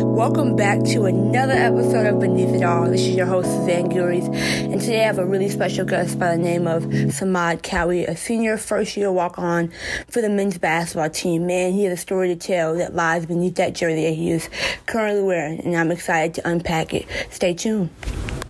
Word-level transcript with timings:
Welcome 0.00 0.54
back 0.54 0.84
to 0.84 1.06
another 1.06 1.54
episode 1.54 2.06
of 2.06 2.20
Beneath 2.20 2.54
It 2.54 2.62
All. 2.62 2.88
This 2.88 3.00
is 3.00 3.16
your 3.16 3.26
host, 3.26 3.50
Suzanne 3.50 3.90
Guries, 3.90 4.28
and 4.28 4.80
today 4.80 5.02
I 5.02 5.06
have 5.06 5.18
a 5.18 5.26
really 5.26 5.48
special 5.48 5.84
guest 5.84 6.20
by 6.20 6.36
the 6.36 6.40
name 6.40 6.68
of 6.68 6.84
Samad 6.84 7.62
Cowie, 7.64 8.04
a 8.04 8.16
senior 8.16 8.58
first 8.58 8.96
year 8.96 9.10
walk 9.10 9.40
on 9.40 9.72
for 10.08 10.20
the 10.20 10.28
men's 10.28 10.56
basketball 10.56 11.10
team. 11.10 11.46
Man, 11.46 11.72
he 11.72 11.84
has 11.84 11.98
a 11.98 12.00
story 12.00 12.28
to 12.28 12.36
tell 12.36 12.76
that 12.76 12.94
lies 12.94 13.26
beneath 13.26 13.56
that 13.56 13.74
jersey 13.74 14.04
that 14.04 14.14
he 14.14 14.30
is 14.30 14.48
currently 14.86 15.24
wearing, 15.24 15.60
and 15.60 15.76
I'm 15.76 15.90
excited 15.90 16.34
to 16.34 16.48
unpack 16.48 16.94
it. 16.94 17.06
Stay 17.30 17.54
tuned. 17.54 17.90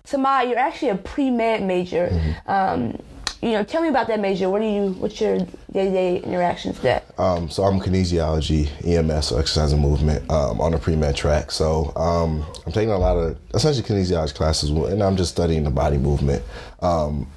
Samad, 0.04 0.48
you're 0.48 0.58
actually 0.58 0.90
a 0.90 0.96
pre 0.96 1.30
med 1.30 1.62
major. 1.62 2.08
Mm-hmm. 2.08 2.50
Um, 2.50 2.98
you 3.42 3.52
know, 3.52 3.62
tell 3.62 3.82
me 3.82 3.88
about 3.88 4.08
that 4.08 4.20
major. 4.20 4.48
What 4.50 4.61
do 4.61 4.66
you? 4.66 4.90
What's 4.94 5.20
your 5.20 5.38
day-to-day 5.72 6.22
interactions 6.22 6.74
with 6.74 6.82
that? 6.82 7.04
Um, 7.18 7.48
so 7.48 7.62
I'm 7.64 7.79
kinesiology, 7.80 8.68
EMS, 8.84 9.29
so 9.29 9.38
exercise 9.38 9.72
and 9.72 9.80
movement, 9.80 10.29
um, 10.30 10.61
on 10.61 10.72
the 10.72 10.79
pre-med 10.79 11.14
track. 11.14 11.50
So 11.50 11.93
um, 11.96 12.44
I'm 12.66 12.72
taking 12.72 12.90
a 12.90 12.98
lot 12.98 13.17
of 13.17 13.39
essentially 13.54 13.86
kinesiology 13.86 14.34
classes, 14.34 14.70
and 14.70 15.03
I'm 15.03 15.17
just 15.17 15.30
studying 15.30 15.64
the 15.64 15.70
body 15.70 15.98
movement 15.98 16.43
um, 16.80 17.29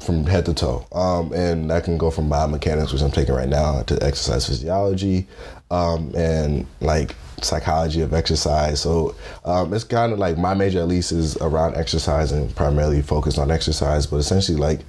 from 0.00 0.24
head 0.24 0.46
to 0.46 0.54
toe. 0.54 0.86
Um, 0.92 1.32
and 1.32 1.70
that 1.70 1.84
can 1.84 1.96
go 1.98 2.10
from 2.10 2.28
biomechanics, 2.28 2.92
which 2.92 3.02
I'm 3.02 3.10
taking 3.10 3.34
right 3.34 3.48
now, 3.48 3.82
to 3.82 4.02
exercise 4.02 4.46
physiology, 4.46 5.26
um, 5.70 6.12
and 6.14 6.66
like 6.80 7.14
psychology 7.44 8.00
of 8.02 8.12
exercise. 8.12 8.80
So 8.80 9.14
um, 9.44 9.72
it's 9.72 9.84
kind 9.84 10.12
of 10.12 10.18
like 10.18 10.38
my 10.38 10.54
major 10.54 10.80
at 10.80 10.88
least 10.88 11.12
is 11.12 11.36
around 11.38 11.76
exercise 11.76 12.32
and 12.32 12.54
primarily 12.54 13.02
focused 13.02 13.38
on 13.38 13.50
exercise, 13.50 14.06
but 14.06 14.16
essentially 14.16 14.58
like 14.58 14.80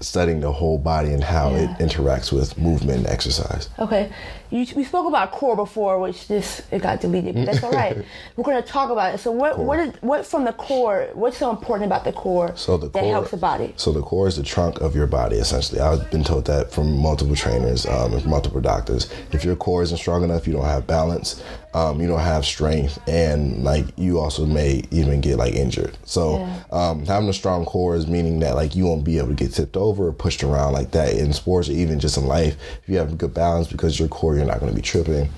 studying 0.00 0.40
the 0.40 0.52
whole 0.52 0.78
body 0.78 1.12
and 1.12 1.24
how 1.24 1.50
yeah. 1.50 1.74
it 1.74 1.78
interacts 1.78 2.32
with 2.32 2.56
movement 2.58 2.98
and 2.98 3.06
exercise. 3.08 3.68
Okay. 3.78 4.12
You, 4.50 4.66
we 4.76 4.84
spoke 4.84 5.06
about 5.06 5.32
core 5.32 5.56
before, 5.56 5.98
which 5.98 6.28
this 6.28 6.62
it 6.70 6.80
got 6.80 7.00
deleted, 7.00 7.34
but 7.34 7.44
that's 7.44 7.62
all 7.62 7.70
right. 7.70 7.96
We're 8.36 8.44
going 8.44 8.62
to 8.62 8.66
talk 8.66 8.90
about 8.90 9.14
it. 9.14 9.18
So 9.18 9.30
what 9.30 9.56
core. 9.56 9.64
what 9.66 9.78
is, 9.80 9.94
what 10.00 10.26
from 10.26 10.44
the 10.44 10.54
core? 10.54 11.08
What's 11.12 11.36
so 11.36 11.50
important 11.50 11.86
about 11.86 12.04
the 12.04 12.12
core 12.12 12.56
so 12.56 12.78
the 12.78 12.88
that 12.88 13.00
core, 13.00 13.12
helps 13.12 13.30
the 13.30 13.36
body? 13.36 13.74
So 13.76 13.92
the 13.92 14.00
core 14.00 14.26
is 14.26 14.36
the 14.36 14.42
trunk 14.42 14.80
of 14.80 14.94
your 14.94 15.06
body, 15.06 15.36
essentially. 15.36 15.80
I've 15.80 16.10
been 16.10 16.24
told 16.24 16.46
that 16.46 16.72
from 16.72 16.96
multiple 16.96 17.36
trainers 17.36 17.84
um, 17.86 18.14
and 18.14 18.22
from 18.22 18.30
multiple 18.30 18.60
doctors. 18.60 19.12
If 19.32 19.44
your 19.44 19.56
core 19.56 19.82
isn't 19.82 19.98
strong 19.98 20.17
enough, 20.22 20.46
you 20.46 20.52
don't 20.52 20.64
have 20.64 20.86
balance 20.86 21.42
um, 21.74 22.00
you 22.00 22.08
don't 22.08 22.20
have 22.20 22.46
strength, 22.46 22.98
and 23.06 23.62
like 23.62 23.84
you 23.96 24.18
also 24.18 24.46
may 24.46 24.82
even 24.90 25.20
get 25.20 25.36
like 25.36 25.54
injured. 25.54 25.96
So 26.04 26.38
yeah. 26.38 26.62
um, 26.72 27.04
having 27.04 27.28
a 27.28 27.32
strong 27.32 27.66
core 27.66 27.94
is 27.94 28.06
meaning 28.06 28.40
that 28.40 28.54
like 28.54 28.74
you 28.74 28.86
won't 28.86 29.04
be 29.04 29.18
able 29.18 29.28
to 29.28 29.34
get 29.34 29.52
tipped 29.52 29.76
over 29.76 30.08
or 30.08 30.12
pushed 30.12 30.42
around 30.42 30.72
like 30.72 30.92
that 30.92 31.14
in 31.14 31.32
sports 31.32 31.68
or 31.68 31.72
even 31.72 32.00
just 32.00 32.16
in 32.16 32.26
life. 32.26 32.56
If 32.82 32.88
you 32.88 32.96
have 32.96 33.12
a 33.12 33.16
good 33.16 33.34
balance 33.34 33.68
because 33.68 33.98
your 33.98 34.08
core, 34.08 34.34
you're 34.34 34.46
not 34.46 34.60
going 34.60 34.72
to 34.72 34.76
be 34.76 34.82
tripping, 34.82 35.28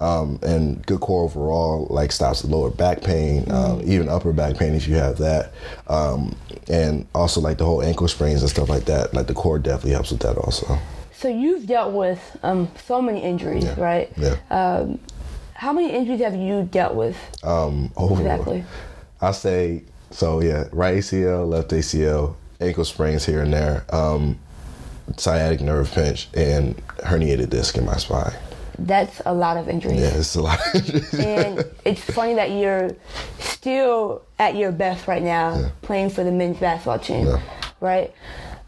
um, 0.00 0.38
and 0.42 0.84
good 0.86 1.00
core 1.00 1.24
overall 1.24 1.88
like 1.90 2.12
stops 2.12 2.42
the 2.42 2.48
lower 2.48 2.70
back 2.70 3.02
pain, 3.02 3.44
mm 3.46 3.80
even 3.90 4.08
upper 4.08 4.32
back 4.32 4.56
pain 4.56 4.74
if 4.74 4.86
you 4.86 4.94
have 4.94 5.16
that, 5.18 5.52
um, 5.88 6.36
and 6.68 7.06
also 7.14 7.40
like 7.40 7.58
the 7.58 7.64
whole 7.64 7.82
ankle 7.82 8.06
sprains 8.06 8.42
and 8.42 8.50
stuff 8.50 8.68
like 8.68 8.84
that. 8.84 9.12
Like 9.14 9.26
the 9.26 9.34
core 9.34 9.58
definitely 9.58 9.92
helps 9.92 10.10
with 10.10 10.20
that 10.20 10.36
also. 10.36 10.78
So 11.20 11.28
you've 11.28 11.66
dealt 11.66 11.92
with 11.92 12.38
um, 12.42 12.70
so 12.86 13.02
many 13.02 13.22
injuries, 13.22 13.64
yeah. 13.64 13.78
right? 13.78 14.10
Yeah. 14.16 14.36
Um, 14.50 14.98
how 15.52 15.70
many 15.74 15.92
injuries 15.92 16.20
have 16.20 16.34
you 16.34 16.62
dealt 16.62 16.94
with? 16.94 17.14
Um, 17.44 17.92
over, 17.94 18.22
exactly. 18.22 18.64
I 19.20 19.32
say 19.32 19.84
so. 20.10 20.40
Yeah, 20.40 20.64
right 20.72 20.96
ACL, 20.96 21.46
left 21.46 21.72
ACL, 21.72 22.36
ankle 22.58 22.86
sprains 22.86 23.26
here 23.26 23.42
and 23.42 23.52
there, 23.52 23.84
um, 23.94 24.38
sciatic 25.18 25.60
nerve 25.60 25.92
pinch, 25.92 26.28
and 26.32 26.74
herniated 27.00 27.50
disc 27.50 27.76
in 27.76 27.84
my 27.84 27.98
spine. 27.98 28.32
That's 28.78 29.20
a 29.26 29.34
lot 29.34 29.58
of 29.58 29.68
injuries. 29.68 30.00
Yeah, 30.00 30.16
it's 30.16 30.34
a 30.36 30.40
lot. 30.40 30.58
and 31.18 31.66
it's 31.84 32.00
funny 32.00 32.32
that 32.32 32.50
you're 32.52 32.96
still 33.40 34.22
at 34.38 34.56
your 34.56 34.72
best 34.72 35.06
right 35.06 35.22
now, 35.22 35.54
yeah. 35.54 35.68
playing 35.82 36.08
for 36.08 36.24
the 36.24 36.32
men's 36.32 36.56
basketball 36.56 36.98
team, 36.98 37.26
yeah. 37.26 37.42
right? 37.80 38.14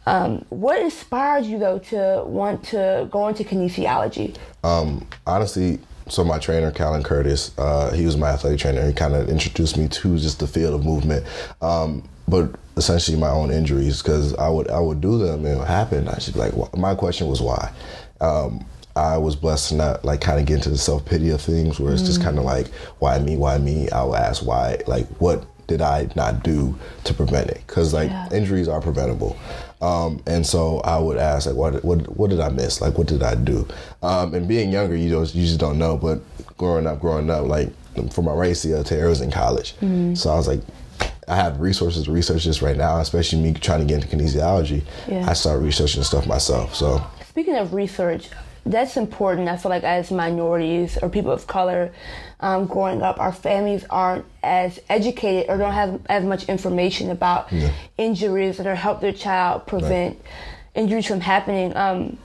Um, 0.07 0.45
what 0.49 0.81
inspired 0.81 1.45
you 1.45 1.59
though 1.59 1.79
to 1.79 2.25
want 2.27 2.65
to 2.65 3.09
go 3.11 3.29
into 3.29 3.45
kinesiology? 3.45 4.37
Um, 4.65 5.07
honestly, 5.27 5.79
so 6.09 6.25
my 6.25 6.39
trainer, 6.39 6.71
Callan 6.71 7.03
Curtis, 7.03 7.57
uh, 7.59 7.93
he 7.93 8.05
was 8.05 8.17
my 8.17 8.31
athletic 8.31 8.61
trainer. 8.61 8.87
He 8.87 8.93
kind 8.93 9.15
of 9.15 9.29
introduced 9.29 9.77
me 9.77 9.89
to 9.89 10.19
just 10.19 10.41
the 10.41 10.47
field 10.47 10.75
of 10.75 10.85
movement, 10.85 11.25
um, 11.61 12.09
but 12.27 12.55
essentially 12.77 13.17
my 13.17 13.31
own 13.31 13.51
injuries 13.51 14.03
because 14.03 14.35
I 14.35 14.49
would 14.49 14.69
I 14.71 14.81
would 14.81 15.01
do 15.01 15.19
them 15.19 15.45
and 15.45 15.55
it 15.55 15.59
would 15.59 15.69
happen. 15.69 16.09
I 16.09 16.19
should 16.19 16.35
be 16.35 16.41
like, 16.41 16.77
my 16.77 16.95
question 16.95 17.29
was 17.29 17.41
why. 17.41 17.73
Um, 18.21 18.65
I 18.95 19.17
was 19.17 19.37
blessed 19.37 19.71
to 19.71 19.75
not 19.77 20.05
like 20.05 20.21
kind 20.21 20.39
of 20.39 20.47
get 20.47 20.57
into 20.57 20.71
the 20.71 20.79
self 20.79 21.05
pity 21.05 21.31
of 21.31 21.41
things 21.41 21.81
where 21.81 21.93
it's 21.93 22.03
mm. 22.03 22.07
just 22.07 22.23
kind 22.23 22.39
of 22.39 22.45
like, 22.45 22.69
why 22.99 23.19
me, 23.19 23.37
why 23.37 23.59
me? 23.59 23.89
I 23.91 24.05
would 24.05 24.19
ask 24.19 24.45
why, 24.45 24.79
like, 24.87 25.07
what 25.19 25.45
did 25.67 25.81
I 25.81 26.09
not 26.17 26.43
do 26.43 26.79
to 27.05 27.15
prevent 27.15 27.51
it? 27.51 27.63
Because 27.67 27.93
like 27.93 28.11
yeah. 28.11 28.29
injuries 28.33 28.69
are 28.69 28.81
preventable. 28.81 29.37
Um, 29.81 30.23
and 30.27 30.47
so 30.47 30.79
I 30.81 30.97
would 30.97 31.17
ask, 31.17 31.47
like, 31.47 31.57
what, 31.57 31.85
what, 31.85 32.17
what 32.17 32.31
did 32.31 32.39
I 32.39 32.51
miss? 32.51 32.81
Like, 32.81 32.97
what 32.97 33.09
did 33.09 33.21
I 33.21 33.35
do? 33.35 33.67
Um, 34.01 34.33
and 34.33 34.47
being 34.47 34.71
younger, 34.71 34.95
you 34.95 35.11
don't, 35.11 35.35
you 35.35 35.45
just 35.45 35.59
don't 35.59 35.77
know. 35.77 35.97
But 35.97 36.21
growing 36.57 36.87
up, 36.87 37.01
growing 37.01 37.29
up, 37.31 37.47
like, 37.47 37.73
from 38.13 38.27
my 38.27 38.33
race 38.33 38.63
to 38.63 38.77
I 38.77 39.09
was 39.09 39.21
in 39.21 39.33
college. 39.33 39.75
Mm-hmm. 39.77 40.15
So 40.15 40.31
I 40.31 40.37
was 40.37 40.47
like, 40.47 40.61
I 41.27 41.35
have 41.35 41.61
resources 41.61 42.05
to 42.05 42.13
research 42.13 42.45
this 42.45 42.63
right 42.63 42.77
now, 42.77 43.01
especially 43.01 43.41
me 43.41 43.55
trying 43.55 43.81
to 43.81 43.85
get 43.85 44.05
into 44.05 44.17
kinesiology. 44.17 44.85
Yeah. 45.09 45.29
I 45.29 45.33
started 45.33 45.65
researching 45.65 46.05
stuff 46.05 46.29
myself. 46.29 46.77
So 46.77 47.05
speaking 47.29 47.57
of 47.57 47.75
research, 47.75 48.29
that's 48.65 48.97
important. 48.97 49.49
I 49.49 49.57
feel 49.57 49.71
like 49.71 49.83
as 49.83 50.11
minorities 50.11 50.99
or 51.03 51.09
people 51.09 51.33
of 51.33 51.47
color 51.47 51.93
um, 52.41 52.67
growing 52.67 53.03
up, 53.03 53.19
our 53.19 53.33
families 53.33 53.85
aren't 53.91 54.25
as 54.43 54.79
educated 54.89 55.51
or 55.51 55.57
don't 55.59 55.73
have 55.73 56.01
as 56.07 56.25
much 56.25 56.49
information 56.49 57.11
about 57.11 57.53
yeah. 57.53 57.73
injuries 57.99 58.59
that 58.59 58.67
are 58.67 58.75
help 58.75 59.01
their 59.01 59.13
child 59.13 59.67
prevent 59.67 60.17
right. 60.17 60.27
injuries 60.75 61.07
from 61.07 61.21
happening. 61.21 61.77
Um, 61.77 62.19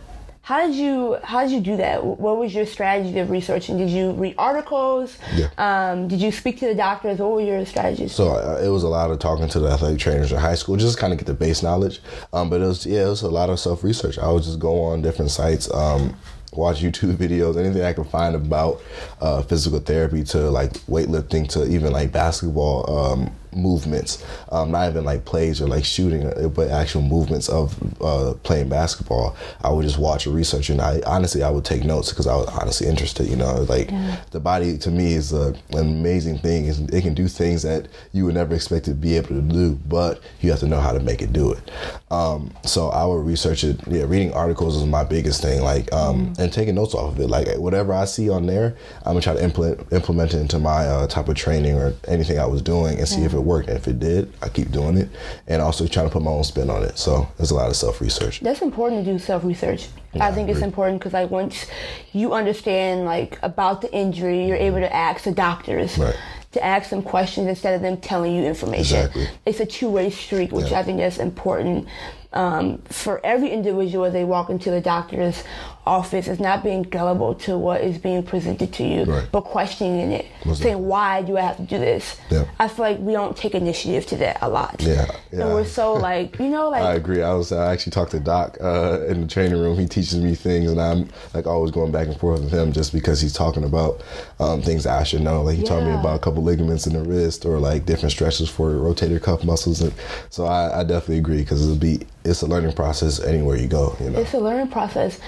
how 0.47 0.65
did 0.65 0.77
you 0.77 1.17
How 1.23 1.43
did 1.43 1.51
you 1.51 1.59
do 1.59 1.75
that? 1.75 2.05
What 2.05 2.37
was 2.37 2.55
your 2.55 2.65
strategy 2.65 3.19
of 3.19 3.29
researching? 3.29 3.77
Did 3.77 3.89
you 3.89 4.11
read 4.11 4.33
articles? 4.37 5.17
Yeah. 5.35 5.49
Um, 5.57 6.07
did 6.07 6.21
you 6.21 6.31
speak 6.31 6.57
to 6.59 6.67
the 6.67 6.73
doctors? 6.73 7.19
What 7.19 7.31
were 7.31 7.41
your 7.41 7.65
strategies? 7.65 8.13
So 8.13 8.29
uh, 8.29 8.61
it 8.63 8.69
was 8.69 8.83
a 8.83 8.87
lot 8.87 9.11
of 9.11 9.19
talking 9.19 9.49
to 9.49 9.59
the 9.59 9.67
athletic 9.67 9.99
trainers 9.99 10.31
in 10.31 10.37
high 10.37 10.55
school, 10.55 10.77
just 10.77 10.97
kind 10.97 11.11
of 11.11 11.19
get 11.19 11.25
the 11.25 11.33
base 11.33 11.61
knowledge. 11.63 11.99
Um, 12.31 12.49
but 12.49 12.61
it 12.61 12.65
was 12.65 12.85
yeah, 12.85 13.07
it 13.07 13.09
was 13.09 13.23
a 13.23 13.29
lot 13.29 13.49
of 13.49 13.59
self 13.59 13.83
research. 13.83 14.17
I 14.17 14.31
would 14.31 14.43
just 14.43 14.57
go 14.57 14.83
on 14.83 15.01
different 15.01 15.31
sites. 15.31 15.69
Um, 15.73 16.15
watch 16.53 16.79
YouTube 16.79 17.17
videos, 17.25 17.57
anything 17.57 17.81
I 17.83 17.91
can 17.91 18.05
find 18.05 18.33
about 18.33 18.81
uh, 19.19 19.41
physical 19.41 19.81
therapy 19.81 20.23
to 20.23 20.49
like 20.49 20.71
weightlifting 20.87 21.49
to 21.49 21.67
even 21.67 21.91
like 21.91 22.13
basketball 22.13 22.89
um, 22.89 23.35
movements, 23.53 24.23
um, 24.51 24.71
not 24.71 24.89
even 24.89 25.03
like 25.03 25.25
plays 25.25 25.61
or 25.61 25.67
like 25.67 25.85
shooting, 25.85 26.25
uh, 26.25 26.47
but 26.49 26.69
actual 26.69 27.01
movements 27.01 27.49
of 27.49 27.75
uh, 28.01 28.33
playing 28.43 28.69
basketball. 28.69 29.35
I 29.61 29.69
would 29.69 29.83
just 29.83 29.97
watch 29.97 30.25
and 30.25 30.35
research, 30.35 30.69
and 30.69 30.81
I 30.81 31.01
honestly 31.05 31.43
I 31.43 31.49
would 31.49 31.65
take 31.65 31.83
notes 31.83 32.09
because 32.09 32.27
I 32.27 32.35
was 32.35 32.47
honestly 32.47 32.87
interested. 32.87 33.27
You 33.27 33.35
know, 33.35 33.65
like 33.69 33.91
yeah. 33.91 34.19
the 34.31 34.39
body 34.39 34.77
to 34.79 34.91
me 34.91 35.13
is 35.13 35.33
a, 35.33 35.55
an 35.71 35.79
amazing 35.79 36.39
thing. 36.39 36.65
It 36.65 37.01
can 37.01 37.13
do 37.13 37.27
things 37.27 37.63
that 37.63 37.87
you 38.13 38.25
would 38.25 38.35
never 38.35 38.55
expect 38.55 38.85
to 38.85 38.93
be 38.93 39.15
able 39.17 39.29
to 39.29 39.41
do, 39.41 39.79
but 39.87 40.21
you 40.41 40.51
have 40.51 40.59
to 40.59 40.67
know 40.67 40.79
how 40.79 40.91
to 40.91 40.99
make 40.99 41.21
it 41.21 41.33
do 41.33 41.53
it. 41.53 41.71
Um, 42.11 42.53
so 42.63 42.89
I 42.89 43.05
would 43.05 43.25
research 43.25 43.63
it. 43.63 43.79
Yeah, 43.87 44.03
reading 44.03 44.33
articles 44.33 44.77
is 44.77 44.85
my 44.85 45.03
biggest 45.03 45.41
thing. 45.41 45.61
Like 45.61 45.91
um, 45.93 46.27
mm. 46.27 46.39
and 46.39 46.51
taking 46.51 46.75
notes 46.75 46.93
off 46.93 47.13
of 47.13 47.19
it. 47.19 47.27
Like 47.27 47.47
whatever 47.57 47.93
I 47.93 48.05
see 48.05 48.29
on 48.29 48.45
there, 48.45 48.75
I'm 48.99 49.13
gonna 49.13 49.21
try 49.21 49.33
to 49.33 49.43
implement 49.43 49.91
implement 49.91 50.33
it 50.33 50.39
into 50.39 50.59
my 50.59 50.85
uh, 50.85 51.07
type 51.07 51.27
of 51.27 51.35
training 51.35 51.75
or 51.75 51.93
anything 52.07 52.39
I 52.39 52.45
was 52.45 52.61
doing 52.61 52.97
and 52.97 53.07
see 53.07 53.21
if 53.23 53.33
it 53.37 53.43
worked. 53.43 53.69
And 53.69 53.77
if 53.77 53.87
it 53.87 53.99
did, 53.99 54.33
I 54.41 54.49
keep 54.49 54.71
doing 54.71 54.97
it, 54.97 55.09
and 55.47 55.61
also 55.61 55.87
trying 55.87 56.07
to 56.07 56.11
put 56.11 56.21
my 56.21 56.31
own 56.31 56.43
spin 56.43 56.69
on 56.69 56.83
it. 56.83 56.97
So 56.97 57.29
there's 57.37 57.51
a 57.51 57.55
lot 57.55 57.69
of 57.69 57.75
self 57.75 58.01
research. 58.01 58.41
That's 58.41 58.61
important 58.61 59.05
to 59.05 59.11
do 59.11 59.19
self 59.19 59.43
research. 59.43 59.87
Yeah, 60.13 60.27
I 60.27 60.31
think 60.31 60.49
I 60.49 60.53
it's 60.53 60.61
important 60.61 60.99
because 60.99 61.13
like 61.13 61.29
once 61.29 61.67
you 62.13 62.33
understand 62.33 63.05
like 63.05 63.39
about 63.41 63.81
the 63.81 63.93
injury, 63.93 64.47
you're 64.47 64.57
able 64.57 64.79
to 64.79 64.93
ask 64.93 65.23
the 65.23 65.31
doctors. 65.31 65.97
Right 65.97 66.15
to 66.53 66.63
ask 66.63 66.89
them 66.89 67.03
questions 67.03 67.47
instead 67.47 67.75
of 67.75 67.81
them 67.81 67.97
telling 67.97 68.33
you 68.33 68.43
information. 68.43 68.97
Exactly. 68.97 69.27
It's 69.45 69.59
a 69.59 69.65
two 69.65 69.89
way 69.89 70.09
street, 70.09 70.51
which 70.51 70.71
yeah. 70.71 70.79
I 70.79 70.83
think 70.83 70.99
is 71.01 71.19
important 71.19 71.87
um, 72.33 72.79
for 72.83 73.23
every 73.25 73.49
individual 73.49 74.05
as 74.05 74.13
they 74.13 74.23
walk 74.23 74.49
into 74.49 74.71
the 74.71 74.81
doctor's 74.81 75.43
office 75.87 76.27
is 76.27 76.39
not 76.39 76.63
being 76.63 76.83
gullible 76.83 77.33
to 77.33 77.57
what 77.57 77.81
is 77.81 77.97
being 77.97 78.21
presented 78.21 78.73
to 78.73 78.83
you, 78.83 79.03
right. 79.05 79.27
but 79.31 79.41
questioning 79.41 80.11
it, 80.11 80.25
What's 80.43 80.61
saying, 80.61 80.75
that? 80.75 80.83
"Why 80.83 81.21
do 81.21 81.37
I 81.37 81.41
have 81.41 81.57
to 81.57 81.63
do 81.63 81.79
this?" 81.79 82.17
Yeah. 82.29 82.45
I 82.59 82.67
feel 82.67 82.85
like 82.85 82.99
we 82.99 83.13
don't 83.13 83.35
take 83.35 83.55
initiative 83.55 84.05
to 84.07 84.17
that 84.17 84.39
a 84.41 84.49
lot. 84.49 84.81
Yeah, 84.81 85.07
yeah. 85.31 85.41
And 85.41 85.53
we're 85.53 85.65
so 85.65 85.93
like, 86.09 86.37
you 86.39 86.49
know, 86.49 86.69
like 86.69 86.83
I 86.83 86.93
agree. 86.93 87.23
I 87.23 87.33
was 87.33 87.51
I 87.51 87.71
actually 87.71 87.91
talked 87.91 88.11
to 88.11 88.19
Doc 88.19 88.57
uh, 88.61 89.05
in 89.07 89.21
the 89.21 89.27
training 89.27 89.59
room. 89.59 89.77
He 89.79 89.87
teaches 89.87 90.17
me 90.17 90.35
things, 90.35 90.69
and 90.69 90.81
I'm 90.81 91.09
like 91.33 91.47
always 91.47 91.71
going 91.71 91.91
back 91.91 92.07
and 92.07 92.19
forth 92.19 92.41
with 92.41 92.51
him 92.51 92.71
just 92.71 92.91
because 92.93 93.21
he's 93.21 93.33
talking 93.33 93.63
about 93.63 94.03
um, 94.39 94.61
things 94.61 94.85
I 94.85 95.03
should 95.03 95.21
know. 95.21 95.41
Like 95.41 95.55
he 95.55 95.63
yeah. 95.63 95.69
taught 95.69 95.83
me 95.83 95.93
about 95.93 96.17
a 96.17 96.19
couple 96.19 96.43
ligaments 96.43 96.85
in 96.85 96.93
the 96.93 97.01
wrist 97.01 97.45
or 97.45 97.59
like 97.59 97.85
different 97.85 98.11
stretches 98.11 98.49
for 98.49 98.71
rotator 98.71 99.21
cuff 99.21 99.43
muscles, 99.43 99.81
and 99.81 99.93
so 100.29 100.45
I, 100.45 100.81
I 100.81 100.83
definitely 100.83 101.19
agree 101.19 101.39
because 101.39 101.63
it'll 101.63 101.79
be 101.79 102.05
it's 102.25 102.41
a 102.41 102.47
learning 102.47 102.73
process 102.73 103.19
anywhere 103.19 103.57
you 103.57 103.67
go. 103.67 103.95
You 103.99 104.09
know, 104.09 104.19
it's 104.19 104.33
a 104.33 104.39
learning 104.39 104.69
process. 104.69 105.19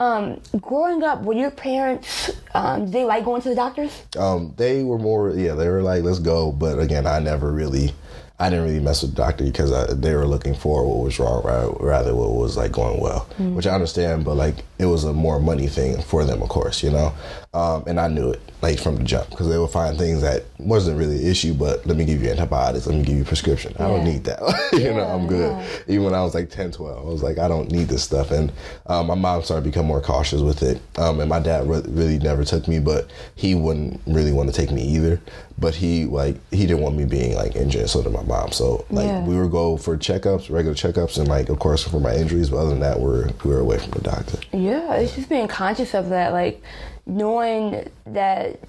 Um, 0.00 0.40
growing 0.60 1.02
up, 1.02 1.22
were 1.22 1.34
your 1.34 1.50
parents? 1.50 2.30
Um, 2.54 2.84
did 2.84 2.94
they 2.94 3.04
like 3.04 3.24
going 3.24 3.42
to 3.42 3.48
the 3.48 3.54
doctors? 3.54 4.04
Um, 4.16 4.54
they 4.56 4.84
were 4.84 4.98
more, 4.98 5.30
yeah, 5.30 5.54
they 5.54 5.68
were 5.68 5.82
like, 5.82 6.04
let's 6.04 6.20
go. 6.20 6.52
But 6.52 6.78
again, 6.78 7.06
I 7.06 7.18
never 7.18 7.52
really 7.52 7.92
I 8.40 8.50
didn't 8.50 8.66
really 8.66 8.80
mess 8.80 9.02
with 9.02 9.12
the 9.12 9.16
doctor 9.16 9.44
because 9.44 9.72
I, 9.72 9.92
they 9.92 10.14
were 10.14 10.26
looking 10.26 10.54
for 10.54 10.86
what 10.86 11.04
was 11.04 11.18
wrong 11.18 11.42
rather 11.80 12.14
what 12.14 12.30
was 12.30 12.56
like 12.56 12.70
going 12.70 13.00
well, 13.00 13.26
mm-hmm. 13.32 13.56
which 13.56 13.66
I 13.66 13.74
understand. 13.74 14.24
But 14.24 14.36
like 14.36 14.64
it 14.78 14.86
was 14.86 15.04
a 15.04 15.12
more 15.12 15.40
money 15.40 15.66
thing 15.66 16.00
for 16.02 16.24
them, 16.24 16.40
of 16.42 16.48
course, 16.48 16.82
you 16.82 16.90
know. 16.90 17.12
Um, 17.54 17.84
and 17.86 17.98
I 17.98 18.08
knew 18.08 18.30
it 18.30 18.40
like 18.60 18.78
from 18.78 18.96
the 18.96 19.04
jump 19.04 19.30
because 19.30 19.48
they 19.48 19.58
would 19.58 19.70
find 19.70 19.96
things 19.96 20.20
that 20.20 20.44
wasn't 20.58 20.98
really 20.98 21.16
an 21.16 21.26
issue. 21.26 21.54
But 21.54 21.86
let 21.86 21.96
me 21.96 22.04
give 22.04 22.22
you 22.22 22.30
antibiotics. 22.30 22.86
Let 22.86 22.96
me 22.96 23.04
give 23.04 23.16
you 23.16 23.24
prescription. 23.24 23.74
Yeah. 23.78 23.86
I 23.86 23.88
don't 23.88 24.04
need 24.04 24.24
that. 24.24 24.40
you 24.72 24.80
yeah, 24.80 24.96
know, 24.96 25.04
I'm 25.04 25.26
good. 25.26 25.50
Yeah. 25.50 25.66
Even 25.88 26.04
when 26.04 26.14
I 26.14 26.22
was 26.22 26.34
like 26.34 26.50
10, 26.50 26.72
12, 26.72 26.98
I 26.98 27.10
was 27.10 27.22
like, 27.22 27.38
I 27.38 27.48
don't 27.48 27.70
need 27.70 27.88
this 27.88 28.04
stuff. 28.04 28.30
And 28.30 28.52
um, 28.86 29.06
my 29.06 29.14
mom 29.14 29.42
started 29.42 29.64
to 29.64 29.70
become 29.70 29.86
more 29.86 30.00
cautious 30.00 30.42
with 30.42 30.62
it. 30.62 30.80
Um, 30.98 31.20
and 31.20 31.28
my 31.28 31.40
dad 31.40 31.68
re- 31.68 31.82
really 31.88 32.18
never 32.18 32.44
took 32.44 32.68
me, 32.68 32.78
but 32.78 33.10
he 33.34 33.54
wouldn't 33.54 34.00
really 34.06 34.32
want 34.32 34.48
to 34.48 34.54
take 34.54 34.70
me 34.70 34.82
either. 34.82 35.20
But 35.60 35.74
he 35.74 36.04
like 36.04 36.36
he 36.52 36.66
didn't 36.66 36.82
want 36.82 36.96
me 36.96 37.04
being 37.04 37.34
like 37.34 37.56
injured. 37.56 37.90
So 37.90 38.00
did 38.00 38.12
my 38.12 38.22
mom. 38.22 38.52
So 38.52 38.86
like 38.90 39.26
we 39.26 39.36
would 39.36 39.50
go 39.50 39.76
for 39.76 39.96
checkups, 39.96 40.50
regular 40.50 40.76
checkups, 40.76 41.18
and 41.18 41.26
like 41.26 41.48
of 41.48 41.58
course 41.58 41.82
for 41.82 41.98
my 41.98 42.14
injuries. 42.14 42.50
But 42.50 42.58
other 42.58 42.70
than 42.70 42.80
that, 42.80 43.00
we're 43.00 43.28
we 43.42 43.50
were 43.50 43.58
away 43.58 43.78
from 43.78 43.90
the 43.90 44.00
doctor. 44.02 44.38
Yeah, 44.52 44.67
it's 44.70 45.14
just 45.14 45.28
being 45.28 45.48
conscious 45.48 45.94
of 45.94 46.08
that, 46.10 46.32
like 46.32 46.62
knowing 47.06 47.90
that 48.06 48.60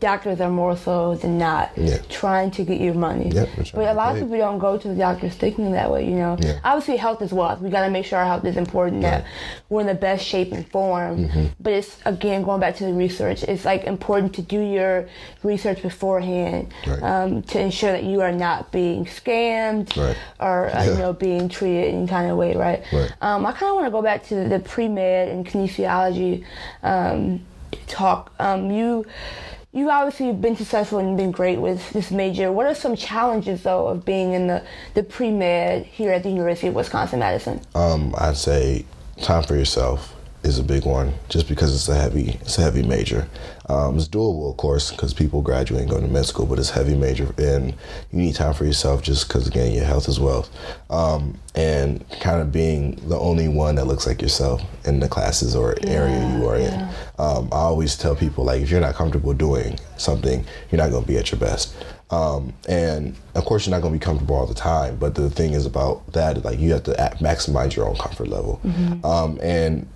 doctors 0.00 0.40
are 0.40 0.50
more 0.50 0.76
so 0.76 1.16
than 1.16 1.38
not 1.38 1.70
yeah. 1.76 1.98
trying 2.08 2.50
to 2.52 2.64
get 2.64 2.80
your 2.80 2.94
money. 2.94 3.30
Yeah, 3.30 3.46
but 3.74 3.88
a 3.88 3.94
lot 3.94 4.14
of 4.14 4.22
people 4.22 4.38
don't 4.38 4.58
go 4.58 4.78
to 4.78 4.88
the 4.88 4.94
doctors 4.94 5.34
thinking 5.34 5.72
that 5.72 5.90
way, 5.90 6.04
you 6.08 6.14
know. 6.14 6.36
Yeah. 6.40 6.60
Obviously, 6.64 6.96
health 6.96 7.20
is 7.22 7.32
wealth. 7.32 7.60
We 7.60 7.70
got 7.70 7.84
to 7.84 7.90
make 7.90 8.04
sure 8.06 8.18
our 8.18 8.24
health 8.24 8.44
is 8.44 8.56
important, 8.56 9.02
that 9.02 9.26
we're 9.68 9.80
in 9.80 9.86
the 9.86 9.94
best 9.94 10.24
shape 10.24 10.52
and 10.52 10.68
form. 10.70 11.26
Mm-hmm. 11.26 11.46
But 11.60 11.72
it's, 11.72 11.98
again, 12.04 12.42
going 12.42 12.60
back 12.60 12.76
to 12.76 12.84
the 12.84 12.92
research, 12.92 13.42
it's 13.42 13.64
like 13.64 13.84
important 13.84 14.34
to 14.34 14.42
do 14.42 14.60
your 14.60 15.08
research 15.42 15.82
beforehand 15.82 16.72
right. 16.86 17.02
um, 17.02 17.42
to 17.42 17.60
ensure 17.60 17.92
that 17.92 18.04
you 18.04 18.20
are 18.20 18.32
not 18.32 18.70
being 18.70 19.04
scammed 19.04 19.96
right. 19.96 20.16
or, 20.38 20.74
uh, 20.74 20.84
you 20.84 20.94
know, 20.94 21.12
being 21.12 21.48
treated 21.48 21.94
in 21.94 22.06
kind 22.06 22.30
of 22.30 22.36
way, 22.36 22.54
right? 22.54 22.84
right. 22.92 23.12
Um, 23.20 23.44
I 23.46 23.52
kind 23.52 23.70
of 23.70 23.74
want 23.76 23.86
to 23.86 23.90
go 23.90 24.02
back 24.02 24.24
to 24.26 24.48
the 24.48 24.60
pre 24.60 24.88
med 24.88 25.28
and 25.28 25.46
kinesiology 25.46 26.44
um, 26.82 27.40
talk. 27.86 28.32
Um, 28.38 28.70
you 28.70 29.04
you 29.72 29.90
obviously 29.90 30.32
been 30.32 30.56
successful 30.56 30.98
and 30.98 31.16
been 31.16 31.30
great 31.30 31.58
with 31.58 31.90
this 31.90 32.10
major. 32.10 32.50
What 32.50 32.66
are 32.66 32.74
some 32.74 32.96
challenges 32.96 33.62
though 33.62 33.86
of 33.88 34.04
being 34.04 34.32
in 34.32 34.46
the 34.46 34.64
the 34.94 35.02
pre 35.02 35.30
med 35.30 35.84
here 35.84 36.12
at 36.12 36.22
the 36.22 36.30
University 36.30 36.68
of 36.68 36.74
Wisconsin 36.74 37.20
Madison? 37.20 37.60
Um, 37.74 38.14
I'd 38.18 38.36
say 38.36 38.84
time 39.20 39.42
for 39.42 39.56
yourself 39.56 40.14
is 40.48 40.58
a 40.58 40.64
big 40.64 40.84
one, 40.84 41.12
just 41.28 41.48
because 41.48 41.74
it's 41.74 41.88
a 41.88 41.94
heavy 41.94 42.38
it's 42.40 42.58
a 42.58 42.62
heavy 42.62 42.82
major. 42.82 43.28
Um, 43.68 43.96
it's 43.96 44.08
doable, 44.08 44.50
of 44.50 44.56
course, 44.56 44.90
because 44.90 45.12
people 45.12 45.42
graduate 45.42 45.82
and 45.82 45.90
go 45.90 46.00
to 46.00 46.08
med 46.08 46.24
school, 46.24 46.46
but 46.46 46.58
it's 46.58 46.70
heavy 46.70 46.96
major, 46.96 47.34
and 47.38 47.74
you 48.10 48.18
need 48.18 48.34
time 48.34 48.54
for 48.54 48.64
yourself, 48.64 49.02
just 49.02 49.28
because 49.28 49.46
again, 49.46 49.72
your 49.72 49.84
health 49.84 50.08
is 50.08 50.18
wealth, 50.18 50.50
um, 50.90 51.38
and 51.54 52.04
kind 52.20 52.40
of 52.40 52.50
being 52.50 52.96
the 53.08 53.18
only 53.18 53.46
one 53.46 53.74
that 53.74 53.84
looks 53.86 54.06
like 54.06 54.22
yourself 54.22 54.62
in 54.86 55.00
the 55.00 55.08
classes 55.08 55.54
or 55.54 55.76
yeah, 55.82 55.90
area 55.90 56.38
you 56.38 56.48
are 56.48 56.58
yeah. 56.58 56.88
in. 56.88 56.94
Um, 57.18 57.48
I 57.52 57.56
always 57.56 57.96
tell 57.96 58.16
people 58.16 58.44
like, 58.44 58.62
if 58.62 58.70
you're 58.70 58.80
not 58.80 58.94
comfortable 58.94 59.34
doing 59.34 59.78
something, 59.98 60.44
you're 60.70 60.78
not 60.78 60.90
going 60.90 61.02
to 61.02 61.08
be 61.08 61.18
at 61.18 61.30
your 61.30 61.38
best. 61.38 61.74
Um, 62.10 62.54
and 62.66 63.14
of 63.34 63.44
course, 63.44 63.66
you're 63.66 63.76
not 63.76 63.82
going 63.82 63.92
to 63.92 63.98
be 63.98 64.04
comfortable 64.04 64.36
all 64.36 64.46
the 64.46 64.54
time. 64.54 64.96
But 64.96 65.14
the 65.14 65.28
thing 65.28 65.52
is 65.52 65.66
about 65.66 66.10
that, 66.12 66.42
like 66.44 66.58
you 66.58 66.72
have 66.72 66.84
to 66.84 66.92
maximize 67.20 67.76
your 67.76 67.86
own 67.86 67.96
comfort 67.96 68.28
level. 68.28 68.60
Mm-hmm. 68.64 69.04
Um, 69.04 69.38
and 69.42 69.86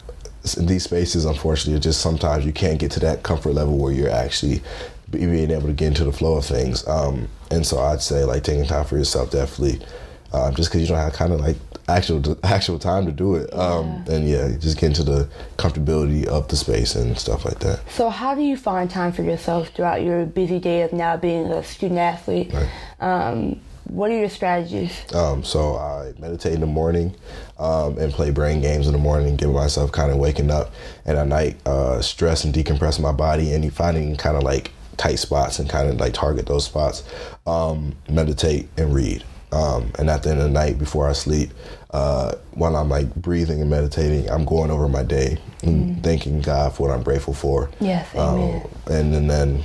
in 0.56 0.66
these 0.66 0.84
spaces, 0.84 1.24
unfortunately, 1.24 1.80
just 1.80 2.00
sometimes 2.00 2.44
you 2.44 2.52
can't 2.52 2.78
get 2.78 2.90
to 2.92 3.00
that 3.00 3.22
comfort 3.22 3.52
level 3.52 3.78
where 3.78 3.92
you're 3.92 4.10
actually 4.10 4.62
being 5.10 5.50
able 5.50 5.66
to 5.66 5.72
get 5.72 5.88
into 5.88 6.04
the 6.04 6.12
flow 6.12 6.36
of 6.36 6.44
things. 6.44 6.86
Um, 6.88 7.28
and 7.50 7.66
so 7.66 7.78
I'd 7.78 8.00
say 8.00 8.24
like 8.24 8.44
taking 8.44 8.64
time 8.64 8.84
for 8.84 8.96
yourself 8.96 9.30
definitely, 9.30 9.84
um, 10.32 10.54
just 10.54 10.70
because 10.70 10.80
you 10.80 10.88
don't 10.88 10.98
have 10.98 11.12
kind 11.12 11.32
of 11.32 11.40
like 11.40 11.56
actual 11.88 12.38
actual 12.44 12.78
time 12.78 13.06
to 13.06 13.12
do 13.12 13.36
it. 13.36 13.52
Um, 13.54 14.04
yeah. 14.06 14.14
And 14.14 14.28
yeah, 14.28 14.48
just 14.58 14.78
get 14.78 14.88
into 14.88 15.04
the 15.04 15.28
comfortability 15.58 16.26
of 16.26 16.48
the 16.48 16.56
space 16.56 16.94
and 16.94 17.16
stuff 17.18 17.44
like 17.44 17.60
that. 17.60 17.88
So 17.90 18.08
how 18.08 18.34
do 18.34 18.42
you 18.42 18.56
find 18.56 18.90
time 18.90 19.12
for 19.12 19.22
yourself 19.22 19.68
throughout 19.68 20.02
your 20.02 20.26
busy 20.26 20.58
day 20.58 20.82
of 20.82 20.92
now 20.92 21.16
being 21.16 21.46
a 21.46 21.62
student 21.62 22.00
athlete? 22.00 22.52
Right. 22.52 22.70
Um, 23.00 23.60
what 23.84 24.10
are 24.10 24.18
your 24.18 24.28
strategies? 24.28 24.92
Um, 25.14 25.44
so 25.44 25.76
I 25.76 26.12
meditate 26.18 26.54
in 26.54 26.60
the 26.60 26.66
morning 26.66 27.14
um, 27.58 27.98
and 27.98 28.12
play 28.12 28.30
brain 28.30 28.60
games 28.60 28.86
in 28.86 28.92
the 28.92 28.98
morning, 28.98 29.36
giving 29.36 29.54
myself 29.54 29.92
kind 29.92 30.10
of 30.10 30.18
waking 30.18 30.50
up, 30.50 30.72
and 31.04 31.18
at 31.18 31.26
night 31.26 31.56
uh, 31.66 32.00
stress 32.00 32.44
and 32.44 32.54
decompress 32.54 33.00
my 33.00 33.12
body 33.12 33.52
and 33.52 33.72
finding 33.72 34.16
kind 34.16 34.36
of 34.36 34.42
like 34.42 34.70
tight 34.96 35.16
spots 35.16 35.58
and 35.58 35.68
kind 35.68 35.88
of 35.88 35.98
like 35.98 36.14
target 36.14 36.46
those 36.46 36.64
spots. 36.64 37.02
Um, 37.46 37.96
meditate 38.08 38.68
and 38.76 38.94
read. 38.94 39.24
Um, 39.52 39.92
and 39.98 40.08
at 40.08 40.22
the 40.22 40.30
end 40.30 40.38
of 40.38 40.44
the 40.46 40.50
night, 40.50 40.78
before 40.78 41.08
I 41.08 41.12
sleep, 41.12 41.50
uh, 41.90 42.36
while 42.52 42.74
I'm 42.74 42.88
like 42.88 43.14
breathing 43.14 43.60
and 43.60 43.68
meditating, 43.68 44.30
I'm 44.30 44.46
going 44.46 44.70
over 44.70 44.88
my 44.88 45.02
day 45.02 45.36
and 45.62 45.96
mm. 45.96 46.02
thanking 46.02 46.40
God 46.40 46.74
for 46.74 46.88
what 46.88 46.96
I'm 46.96 47.02
grateful 47.02 47.34
for. 47.34 47.68
Yes, 47.78 48.08
amen. 48.14 48.62
Um, 48.64 48.70
and, 48.90 49.14
and 49.14 49.30
then 49.30 49.62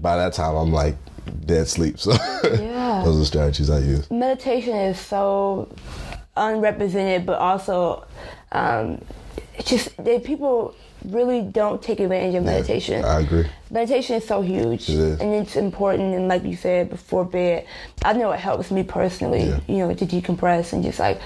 by 0.00 0.16
that 0.16 0.32
time, 0.32 0.56
I'm 0.56 0.72
like 0.72 0.96
dead 1.46 1.68
sleep. 1.68 1.98
So 2.00 2.12
yeah. 2.12 2.67
Those 3.12 3.22
are 3.22 3.26
strategies 3.26 3.70
I 3.70 3.78
use. 3.80 4.10
Meditation 4.10 4.74
is 4.74 4.98
so 4.98 5.74
unrepresented, 6.36 7.26
but 7.26 7.38
also 7.38 8.06
um, 8.52 9.02
just 9.64 9.96
they, 10.02 10.18
people 10.18 10.74
really 11.04 11.42
don't 11.42 11.82
take 11.82 12.00
advantage 12.00 12.34
of 12.34 12.44
meditation. 12.44 13.04
I 13.04 13.20
agree. 13.20 13.46
Meditation 13.70 14.16
is 14.16 14.26
so 14.26 14.40
huge, 14.42 14.88
it 14.88 15.20
and 15.20 15.34
it's 15.34 15.56
important. 15.56 16.14
And 16.14 16.28
like 16.28 16.44
you 16.44 16.56
said 16.56 16.90
before 16.90 17.24
bed, 17.24 17.66
I 18.04 18.12
know 18.12 18.32
it 18.32 18.40
helps 18.40 18.70
me 18.70 18.82
personally. 18.82 19.44
Yeah. 19.44 19.60
You 19.68 19.76
know, 19.78 19.94
to 19.94 20.06
decompress 20.06 20.72
and 20.72 20.82
just 20.82 20.98
like 20.98 21.20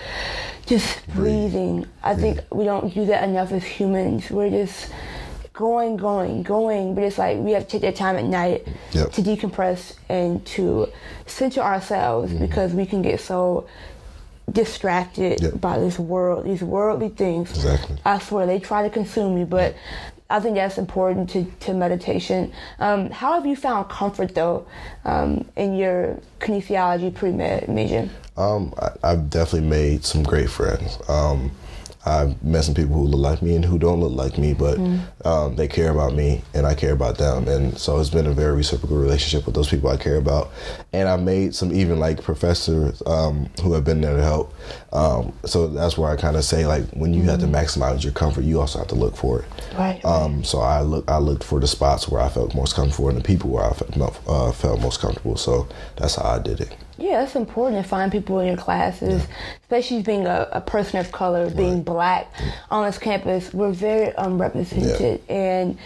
just 0.67 1.05
Breathe. 1.07 1.53
breathing. 1.53 1.87
I 2.03 2.15
think 2.15 2.41
we 2.51 2.65
don't 2.65 2.93
do 2.93 3.07
that 3.07 3.29
enough 3.29 3.53
as 3.53 3.65
humans. 3.65 4.31
We're 4.31 4.51
just 4.51 4.91
going, 5.53 5.97
going, 5.97 6.43
going, 6.43 6.95
but 6.95 7.05
it's 7.05 7.19
like 7.19 7.39
we 7.39 7.53
have 7.53 7.65
to 7.65 7.69
take 7.69 7.83
that 7.83 7.97
time 7.97 8.17
at 8.17 8.25
night 8.25 8.67
yep. 8.93 9.13
to 9.13 9.23
decompress 9.23 9.97
and 10.09 10.45
to 10.47 10.89
center 11.27 11.61
ourselves 11.61 12.33
mm-hmm. 12.33 12.47
because 12.47 12.73
we 12.73 12.87
can 12.87 13.03
get 13.03 13.21
so 13.21 13.69
distracted 14.51 15.41
yep. 15.41 15.61
by 15.61 15.79
this 15.79 15.99
world, 15.99 16.45
these 16.45 16.63
worldly 16.63 17.09
things. 17.09 17.51
Exactly. 17.51 17.97
I 18.05 18.19
swear 18.19 18.47
they 18.47 18.59
try 18.59 18.83
to 18.83 18.91
consume 18.91 19.39
you, 19.39 19.45
but 19.45 19.77
I 20.31 20.41
think 20.41 20.57
that's 20.57 20.79
important 20.79 21.29
to, 21.31 21.45
to 21.61 21.75
meditation. 21.75 22.53
Um, 22.79 23.11
how 23.11 23.35
have 23.35 23.45
you 23.45 23.55
found 23.55 23.91
comfort 23.91 24.35
though 24.35 24.67
um, 25.05 25.49
in 25.57 25.77
your 25.77 26.19
kinesiology 26.41 27.15
pre 27.15 27.31
med 27.31 27.69
major? 27.69 28.09
Um, 28.37 28.73
I, 29.03 29.11
have 29.11 29.29
definitely 29.29 29.69
made 29.69 30.05
some 30.07 30.23
great 30.23 30.49
friends. 30.49 30.99
Um, 31.09 31.53
I've 32.05 32.43
met 32.43 32.65
some 32.65 32.75
people 32.75 32.95
who 32.95 33.05
look 33.05 33.21
like 33.21 33.43
me 33.43 33.55
and 33.55 33.65
who 33.65 33.79
don't 33.79 34.01
look 34.01 34.13
like 34.13 34.37
me, 34.37 34.55
but 34.55 34.79
mm. 34.79 35.01
um, 35.25 35.55
they 35.55 35.69
care 35.69 35.91
about 35.91 36.15
me 36.15 36.43
and 36.53 36.67
I 36.67 36.75
care 36.75 36.93
about 36.93 37.19
them. 37.19 37.47
And 37.47 37.79
so 37.79 38.01
it's 38.01 38.11
been 38.11 38.27
a 38.27 38.33
very 38.33 38.57
reciprocal 38.57 38.97
relationship 38.97 39.47
with 39.47 39.55
those 39.55 39.69
people 39.69 39.89
I 39.89 39.97
care 39.97 40.17
about. 40.17 40.51
And 40.93 41.09
I 41.09 41.17
made 41.17 41.55
some 41.55 41.73
even 41.73 42.01
like 42.01 42.23
professors 42.23 43.03
um, 43.07 43.49
who 43.63 43.73
have 43.75 43.85
been 43.85 44.01
there 44.01 44.17
to 44.17 44.23
help. 44.23 44.53
Um, 44.93 45.33
so 45.45 45.69
that's 45.69 45.97
where 45.97 46.11
I 46.11 46.17
kind 46.17 46.37
of 46.37 46.45
say 46.45 46.67
like 46.67 46.89
when 46.91 47.15
you 47.15 47.23
mm. 47.23 47.27
have 47.27 47.41
to 47.41 47.47
mm-hmm. 47.47 47.55
maximize 47.55 48.03
your 48.03 48.13
comfort, 48.13 48.43
you 48.43 48.61
also 48.61 48.81
have 48.81 48.89
to 48.89 48.97
look 48.97 49.17
for 49.17 49.43
it. 49.43 49.49
Right. 49.79 50.05
Um, 50.05 50.43
so 50.43 50.59
I 50.59 50.81
look 50.81 51.09
I 51.09 51.19
looked 51.19 51.45
for 51.45 51.61
the 51.61 51.69
spots 51.69 52.09
where 52.09 52.21
I 52.21 52.29
felt 52.29 52.55
most 52.55 52.75
comfortable 52.75 53.09
and 53.11 53.19
the 53.19 53.23
people 53.23 53.51
where 53.51 53.65
I 53.65 53.73
felt, 53.73 54.21
uh, 54.27 54.51
felt 54.53 54.81
most 54.81 55.01
comfortable. 55.01 55.37
So 55.37 55.69
that's 55.97 56.17
how 56.17 56.25
I 56.25 56.39
did 56.41 56.61
it. 56.61 56.77
Yeah, 57.03 57.25
it's 57.25 57.35
important 57.35 57.83
to 57.83 57.89
find 57.89 58.13
people 58.13 58.39
in 58.39 58.47
your 58.47 58.57
classes, 58.57 59.25
yeah. 59.25 59.37
especially 59.63 60.03
being 60.03 60.25
a, 60.27 60.49
a, 60.53 60.61
person 60.61 61.01
of 61.01 61.11
color, 61.11 61.51
being 61.51 61.83
black 61.83 62.33
on 62.71 62.87
this 62.87 62.97
campus. 62.97 63.53
We're 63.53 63.73
very 63.73 64.13
unrepresented, 64.17 65.21
yeah. 65.29 65.35
and 65.35 65.79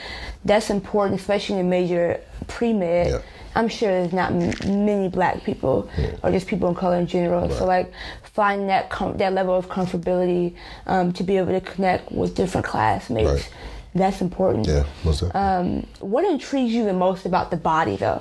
that's 0.44 0.68
important, 0.68 1.18
especially 1.18 1.61
in 1.61 1.70
major 1.70 2.20
pre 2.49 2.75
med. 2.75 3.06
Yeah. 3.06 3.23
I'm 3.54 3.68
sure 3.68 3.88
there's 3.88 4.12
not 4.12 4.30
m- 4.30 4.85
many 4.85 5.08
black 5.08 5.42
people 5.42 5.88
or 6.23 6.30
just 6.30 6.46
people 6.49 6.68
in 6.68 6.75
color 6.75 6.99
in 6.99 7.06
general. 7.06 7.49
Right. 7.49 7.56
So 7.56 7.64
like 7.64 7.90
finding 8.23 8.66
that 8.66 8.90
com- 8.90 9.16
that 9.16 9.32
level 9.32 9.54
of 9.54 9.68
comfortability 9.68 10.54
um, 10.87 11.14
to 11.14 11.25
be 11.25 11.38
able 11.38 11.58
to 11.58 11.62
connect 11.62 12.12
with 12.12 12.35
different 12.35 12.66
classmates. 12.66 13.30
Right. 13.30 13.52
That's 13.94 14.20
important. 14.20 14.66
Yeah, 14.66 14.85
most. 15.02 15.23
Um, 15.35 15.87
what 16.00 16.26
intrigues 16.26 16.75
you 16.75 16.85
the 16.85 16.92
most 16.92 17.25
about 17.25 17.50
the 17.50 17.56
body, 17.56 17.96
though? 17.96 18.20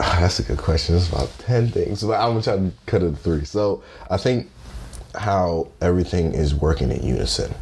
That's 0.00 0.38
a 0.38 0.42
good 0.42 0.58
question. 0.58 0.96
It's 0.96 1.10
about 1.10 1.30
10 1.40 1.68
things, 1.68 2.02
but 2.02 2.18
I'm 2.18 2.30
going 2.30 2.42
to 2.42 2.44
try 2.44 2.56
to 2.56 2.72
cut 2.86 3.02
it 3.02 3.10
to 3.10 3.16
three. 3.16 3.44
So 3.44 3.82
I 4.10 4.16
think 4.16 4.48
how 5.14 5.68
everything 5.82 6.32
is 6.32 6.54
working 6.54 6.90
in 6.90 7.02
unison. 7.02 7.54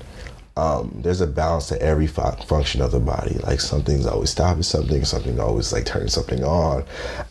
Um, 0.56 0.92
there's 1.02 1.20
a 1.20 1.26
balance 1.26 1.68
to 1.68 1.82
every 1.82 2.06
fu- 2.06 2.30
function 2.46 2.80
of 2.80 2.92
the 2.92 3.00
body. 3.00 3.34
Like 3.38 3.60
something's 3.60 4.06
always 4.06 4.30
stopping 4.30 4.62
something, 4.62 5.04
something 5.04 5.40
always 5.40 5.72
like 5.72 5.84
turning 5.84 6.08
something 6.08 6.44
on. 6.44 6.84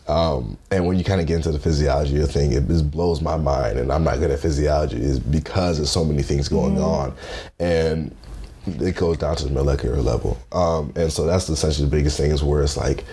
Um, 0.08 0.58
and 0.70 0.86
when 0.86 0.98
you 0.98 1.04
kind 1.04 1.22
of 1.22 1.26
get 1.26 1.36
into 1.36 1.52
the 1.52 1.58
physiology 1.58 2.16
of 2.16 2.26
the 2.26 2.32
thing, 2.32 2.52
it 2.52 2.66
just 2.68 2.90
blows 2.90 3.22
my 3.22 3.36
mind. 3.36 3.78
And 3.78 3.90
I'm 3.90 4.04
not 4.04 4.18
good 4.18 4.30
at 4.30 4.40
physiology 4.40 4.98
is 4.98 5.20
because 5.20 5.78
there's 5.78 5.90
so 5.90 6.04
many 6.04 6.22
things 6.22 6.48
going 6.48 6.74
mm-hmm. 6.74 6.84
on. 6.84 7.14
And 7.58 8.14
it 8.66 8.96
goes 8.96 9.16
down 9.16 9.36
to 9.36 9.44
the 9.44 9.52
molecular 9.52 10.02
level. 10.02 10.38
Um, 10.52 10.92
and 10.96 11.10
so 11.10 11.24
that's 11.24 11.48
essentially 11.48 11.86
the 11.86 11.96
biggest 11.96 12.18
thing 12.18 12.30
is 12.30 12.42
where 12.42 12.62
it's 12.62 12.76
like 12.76 13.04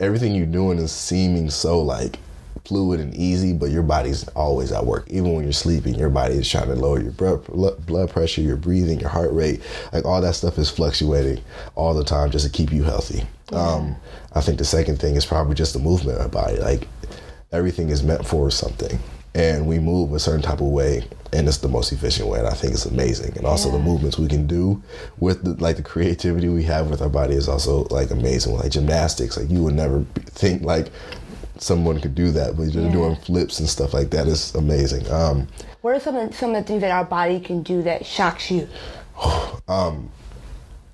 everything 0.00 0.34
you're 0.34 0.46
doing 0.46 0.78
is 0.78 0.92
seeming 0.92 1.50
so 1.50 1.80
like 1.80 2.18
fluid 2.64 3.00
and 3.00 3.14
easy, 3.14 3.52
but 3.52 3.70
your 3.70 3.82
body's 3.82 4.28
always 4.28 4.72
at 4.72 4.84
work. 4.84 5.06
Even 5.08 5.32
when 5.32 5.44
you're 5.44 5.52
sleeping, 5.52 5.94
your 5.94 6.10
body 6.10 6.34
is 6.34 6.48
trying 6.48 6.66
to 6.66 6.74
lower 6.74 7.00
your 7.00 7.12
blood 7.12 8.10
pressure, 8.10 8.42
your 8.42 8.56
breathing, 8.56 9.00
your 9.00 9.08
heart 9.08 9.32
rate. 9.32 9.60
Like 9.92 10.04
all 10.04 10.20
that 10.20 10.34
stuff 10.34 10.58
is 10.58 10.70
fluctuating 10.70 11.42
all 11.74 11.94
the 11.94 12.04
time 12.04 12.30
just 12.30 12.44
to 12.44 12.52
keep 12.52 12.72
you 12.72 12.82
healthy. 12.82 13.24
Yeah. 13.50 13.58
Um, 13.58 13.96
I 14.34 14.42
think 14.42 14.58
the 14.58 14.64
second 14.64 15.00
thing 15.00 15.16
is 15.16 15.24
probably 15.24 15.54
just 15.54 15.72
the 15.72 15.78
movement 15.78 16.18
of 16.18 16.24
the 16.24 16.28
body. 16.28 16.58
Like 16.58 16.86
everything 17.52 17.88
is 17.88 18.02
meant 18.02 18.26
for 18.26 18.50
something. 18.50 18.98
And 19.38 19.68
we 19.68 19.78
move 19.78 20.12
a 20.12 20.18
certain 20.18 20.42
type 20.42 20.60
of 20.60 20.66
way, 20.66 21.04
and 21.32 21.46
it's 21.46 21.58
the 21.58 21.68
most 21.68 21.92
efficient 21.92 22.28
way. 22.28 22.40
And 22.40 22.48
I 22.48 22.54
think 22.54 22.72
it's 22.72 22.86
amazing. 22.86 23.36
And 23.36 23.46
also 23.46 23.68
yeah. 23.68 23.76
the 23.76 23.84
movements 23.84 24.18
we 24.18 24.26
can 24.26 24.48
do 24.48 24.82
with 25.20 25.44
the, 25.44 25.54
like 25.62 25.76
the 25.76 25.82
creativity 25.82 26.48
we 26.48 26.64
have 26.64 26.90
with 26.90 27.00
our 27.00 27.08
body 27.08 27.34
is 27.34 27.48
also 27.48 27.84
like 27.84 28.10
amazing. 28.10 28.56
Like 28.56 28.72
gymnastics, 28.72 29.36
like 29.36 29.48
you 29.48 29.62
would 29.62 29.74
never 29.74 30.04
think 30.26 30.62
like 30.62 30.88
someone 31.56 32.00
could 32.00 32.16
do 32.16 32.32
that, 32.32 32.56
but 32.56 32.64
you're 32.64 32.84
yeah. 32.84 32.92
doing 32.92 33.16
flips 33.16 33.60
and 33.60 33.68
stuff 33.68 33.94
like 33.94 34.10
that 34.10 34.26
is 34.26 34.54
amazing. 34.56 35.08
Um, 35.10 35.46
what 35.82 35.94
are 35.94 36.00
some 36.00 36.16
of, 36.16 36.34
some 36.34 36.54
of 36.54 36.64
the 36.64 36.66
things 36.66 36.80
that 36.80 36.90
our 36.90 37.04
body 37.04 37.38
can 37.38 37.62
do 37.62 37.82
that 37.82 38.04
shocks 38.04 38.50
you? 38.50 38.68
Um, 39.68 40.10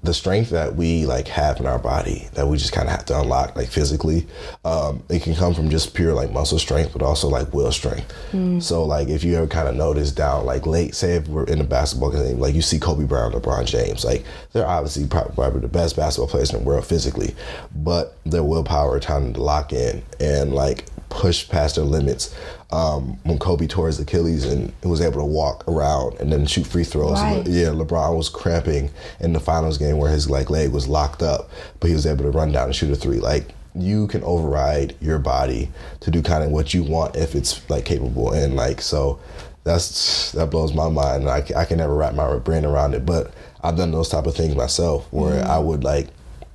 the 0.04 0.12
strength 0.12 0.50
that 0.50 0.76
we 0.76 1.06
like 1.06 1.26
have 1.28 1.58
in 1.58 1.66
our 1.66 1.78
body 1.78 2.28
that 2.34 2.46
we 2.46 2.58
just 2.58 2.72
kind 2.72 2.88
of 2.88 2.94
have 2.94 3.06
to 3.06 3.18
unlock 3.18 3.56
like 3.56 3.68
physically 3.68 4.26
um, 4.64 5.02
it 5.08 5.22
can 5.22 5.34
come 5.34 5.54
from 5.54 5.70
just 5.70 5.94
pure 5.94 6.12
like 6.12 6.30
muscle 6.30 6.58
strength 6.58 6.92
but 6.92 7.00
also 7.00 7.26
like 7.26 7.52
will 7.54 7.72
strength 7.72 8.12
mm. 8.32 8.62
so 8.62 8.84
like 8.84 9.08
if 9.08 9.24
you 9.24 9.34
ever 9.34 9.46
kind 9.46 9.66
of 9.66 9.74
notice 9.74 10.12
down 10.12 10.44
like 10.44 10.66
late 10.66 10.94
say 10.94 11.14
if 11.14 11.26
we're 11.28 11.44
in 11.44 11.60
a 11.60 11.64
basketball 11.64 12.10
game 12.10 12.38
like 12.38 12.54
you 12.54 12.60
see 12.60 12.78
kobe 12.78 13.04
bryant 13.04 13.34
lebron 13.34 13.64
james 13.64 14.04
like 14.04 14.24
they're 14.52 14.66
obviously 14.66 15.06
probably 15.06 15.60
the 15.60 15.68
best 15.68 15.96
basketball 15.96 16.28
players 16.28 16.52
in 16.52 16.58
the 16.58 16.64
world 16.64 16.84
physically 16.84 17.34
but 17.76 18.18
their 18.24 18.44
willpower 18.44 19.00
time 19.00 19.32
to 19.32 19.42
lock 19.42 19.72
in 19.72 20.02
and 20.20 20.52
like 20.52 20.84
push 21.08 21.48
past 21.48 21.76
their 21.76 21.84
limits. 21.84 22.34
Um, 22.70 23.18
when 23.22 23.38
Kobe 23.38 23.68
tore 23.68 23.86
his 23.86 24.00
Achilles 24.00 24.44
and 24.44 24.72
was 24.82 25.00
able 25.00 25.20
to 25.20 25.24
walk 25.24 25.66
around 25.68 26.18
and 26.18 26.32
then 26.32 26.44
shoot 26.46 26.66
free 26.66 26.82
throws. 26.82 27.20
Right. 27.20 27.46
Yeah, 27.46 27.68
LeBron 27.68 28.16
was 28.16 28.28
cramping 28.28 28.90
in 29.20 29.32
the 29.32 29.40
finals 29.40 29.78
game 29.78 29.98
where 29.98 30.10
his 30.10 30.28
like 30.28 30.50
leg 30.50 30.72
was 30.72 30.88
locked 30.88 31.22
up, 31.22 31.50
but 31.78 31.88
he 31.88 31.94
was 31.94 32.06
able 32.06 32.24
to 32.24 32.30
run 32.30 32.50
down 32.50 32.66
and 32.66 32.74
shoot 32.74 32.90
a 32.90 32.96
three. 32.96 33.20
Like 33.20 33.54
you 33.74 34.06
can 34.06 34.22
override 34.22 34.96
your 35.00 35.18
body 35.18 35.70
to 36.00 36.10
do 36.10 36.22
kind 36.22 36.44
of 36.44 36.50
what 36.50 36.72
you 36.72 36.82
want 36.82 37.16
if 37.16 37.34
it's 37.34 37.68
like 37.68 37.84
capable 37.84 38.32
and 38.32 38.54
like 38.54 38.80
so 38.80 39.18
that's 39.64 40.30
that 40.32 40.50
blows 40.50 40.72
my 40.72 40.88
mind 40.88 41.28
I, 41.28 41.44
I 41.56 41.64
can 41.64 41.78
never 41.78 41.94
wrap 41.94 42.14
my 42.14 42.38
brain 42.38 42.64
around 42.64 42.94
it 42.94 43.04
but 43.04 43.34
i've 43.62 43.76
done 43.76 43.90
those 43.90 44.08
type 44.08 44.26
of 44.26 44.36
things 44.36 44.54
myself 44.54 45.08
where 45.12 45.42
mm. 45.42 45.46
i 45.46 45.58
would 45.58 45.82
like 45.82 46.08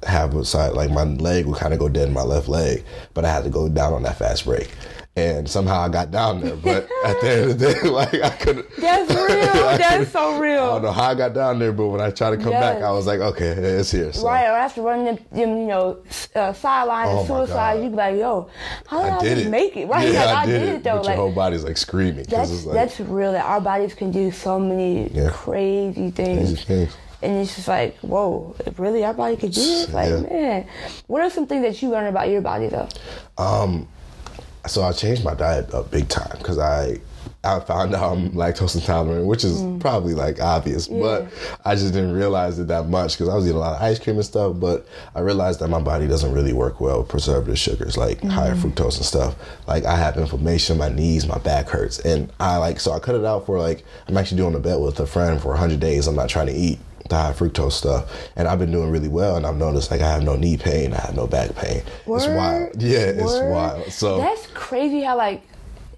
have 0.03 0.35
a 0.35 0.45
side 0.45 0.73
like 0.73 0.91
my 0.91 1.03
leg 1.03 1.45
would 1.45 1.57
kind 1.57 1.73
of 1.73 1.79
go 1.79 1.89
dead 1.89 2.07
in 2.07 2.13
my 2.13 2.21
left 2.21 2.47
leg, 2.47 2.83
but 3.13 3.25
I 3.25 3.31
had 3.31 3.43
to 3.43 3.49
go 3.49 3.67
down 3.69 3.93
on 3.93 4.03
that 4.03 4.17
fast 4.17 4.45
break. 4.45 4.69
And 5.15 5.49
somehow 5.49 5.81
I 5.81 5.89
got 5.89 6.11
down 6.11 6.39
there, 6.39 6.55
but 6.55 6.87
at 7.03 7.19
the 7.19 7.29
end 7.29 7.51
of 7.51 7.59
the 7.59 7.73
day, 7.73 7.81
like 7.89 8.13
I 8.13 8.29
couldn't. 8.29 8.65
That's 8.77 9.09
real. 9.13 9.77
That's 9.77 10.11
so 10.11 10.39
real. 10.39 10.63
I 10.63 10.67
don't 10.67 10.83
know 10.83 10.91
how 10.93 11.09
I 11.09 11.15
got 11.15 11.33
down 11.33 11.59
there, 11.59 11.73
but 11.73 11.87
when 11.87 11.99
I 11.99 12.09
tried 12.11 12.31
to 12.31 12.37
come 12.37 12.51
yes. 12.51 12.75
back, 12.75 12.83
I 12.83 12.91
was 12.91 13.05
like, 13.05 13.19
okay, 13.19 13.47
it's 13.47 13.91
here. 13.91 14.13
So. 14.13 14.25
Right, 14.25 14.45
or 14.45 14.55
after 14.55 14.81
running 14.81 15.05
them, 15.05 15.17
them 15.31 15.57
you 15.57 15.67
know, 15.67 16.03
uh, 16.35 16.53
sidelines 16.53 17.09
oh 17.11 17.19
and 17.19 17.27
suicide, 17.27 17.83
you 17.83 17.89
be 17.89 17.95
like, 17.97 18.15
yo, 18.15 18.49
how 18.87 19.03
did 19.03 19.11
I, 19.11 19.21
did 19.21 19.37
I 19.39 19.41
it. 19.41 19.49
make 19.49 19.75
it? 19.75 19.87
Right, 19.87 20.13
yeah, 20.13 20.25
like, 20.25 20.35
I, 20.35 20.45
did, 20.45 20.59
did 20.59 20.69
it, 20.69 20.75
it 20.75 20.83
though. 20.83 20.97
But 20.97 21.05
like, 21.05 21.15
your 21.15 21.25
whole 21.25 21.35
body's 21.35 21.63
like 21.65 21.77
screaming. 21.77 22.25
That's 22.29 22.65
like, 22.65 22.73
that's 22.73 22.99
real. 23.01 23.33
That 23.33 23.45
our 23.45 23.59
bodies 23.59 23.93
can 23.95 24.11
do 24.11 24.31
so 24.31 24.57
many 24.57 25.09
yeah. 25.09 25.31
crazy 25.31 26.11
things. 26.11 26.63
Crazy 26.63 26.63
things 26.63 26.95
and 27.21 27.37
it's 27.37 27.55
just 27.55 27.67
like, 27.67 27.97
whoa, 27.97 28.55
really, 28.77 29.03
our 29.03 29.13
body 29.13 29.35
could 29.35 29.51
do 29.51 29.61
this? 29.61 29.93
Like, 29.93 30.09
yeah. 30.09 30.21
man, 30.21 30.67
what 31.07 31.21
are 31.21 31.29
some 31.29 31.47
things 31.47 31.63
that 31.63 31.81
you 31.81 31.89
learned 31.89 32.07
about 32.07 32.29
your 32.29 32.41
body 32.41 32.67
though? 32.67 32.87
Um, 33.37 33.87
so 34.67 34.83
I 34.83 34.91
changed 34.91 35.23
my 35.23 35.33
diet 35.33 35.73
up 35.73 35.91
big 35.91 36.07
time 36.07 36.37
because 36.37 36.57
I 36.57 36.99
I 37.41 37.61
found 37.61 37.95
out 37.95 38.17
I'm 38.17 38.31
lactose 38.31 38.75
intolerant, 38.75 39.25
which 39.25 39.45
is 39.45 39.61
mm. 39.61 39.79
probably 39.79 40.13
like 40.13 40.41
obvious, 40.41 40.89
yeah. 40.89 40.99
but 40.99 41.27
I 41.63 41.75
just 41.75 41.93
didn't 41.93 42.11
realize 42.11 42.59
it 42.59 42.67
that 42.67 42.89
much 42.89 43.13
because 43.13 43.29
I 43.29 43.35
was 43.35 43.45
eating 43.45 43.55
a 43.55 43.59
lot 43.59 43.77
of 43.77 43.81
ice 43.81 43.97
cream 43.97 44.17
and 44.17 44.25
stuff. 44.25 44.59
But 44.59 44.85
I 45.15 45.21
realized 45.21 45.61
that 45.61 45.69
my 45.69 45.79
body 45.79 46.05
doesn't 46.05 46.33
really 46.33 46.51
work 46.51 46.81
well 46.81 46.99
with 46.99 47.07
preservative 47.07 47.57
sugars 47.57 47.95
like 47.95 48.19
mm. 48.19 48.29
higher 48.29 48.55
fructose 48.55 48.97
and 48.97 49.05
stuff. 49.05 49.35
Like 49.67 49.85
I 49.85 49.95
have 49.95 50.17
inflammation, 50.17 50.77
my 50.77 50.89
knees, 50.89 51.27
my 51.27 51.37
back 51.37 51.69
hurts, 51.69 51.99
and 51.99 52.29
I 52.41 52.57
like 52.57 52.81
so 52.81 52.91
I 52.91 52.99
cut 52.99 53.15
it 53.15 53.23
out 53.23 53.45
for 53.45 53.57
like 53.57 53.85
I'm 54.07 54.17
actually 54.17 54.37
doing 54.37 54.55
a 54.55 54.59
bet 54.59 54.81
with 54.81 54.99
a 54.99 55.07
friend 55.07 55.41
for 55.41 55.49
100 55.49 55.79
days. 55.79 56.07
I'm 56.07 56.15
not 56.15 56.27
trying 56.27 56.47
to 56.47 56.53
eat 56.53 56.79
the 57.09 57.17
high 57.17 57.33
fructose 57.33 57.73
stuff, 57.73 58.29
and 58.35 58.47
I've 58.47 58.59
been 58.59 58.71
doing 58.71 58.89
really 58.89 59.07
well. 59.07 59.35
And 59.35 59.45
I've 59.45 59.57
noticed 59.57 59.91
like 59.91 60.01
I 60.01 60.11
have 60.11 60.23
no 60.23 60.35
knee 60.35 60.57
pain, 60.57 60.93
I 60.93 61.01
have 61.01 61.15
no 61.15 61.27
back 61.27 61.55
pain. 61.55 61.81
Word? 62.05 62.17
It's 62.17 62.27
wild, 62.27 62.81
yeah, 62.81 63.05
Word? 63.05 63.19
it's 63.19 63.39
wild. 63.41 63.91
So 63.91 64.17
that's 64.17 64.47
crazy 64.47 65.01
how 65.01 65.17
like 65.17 65.41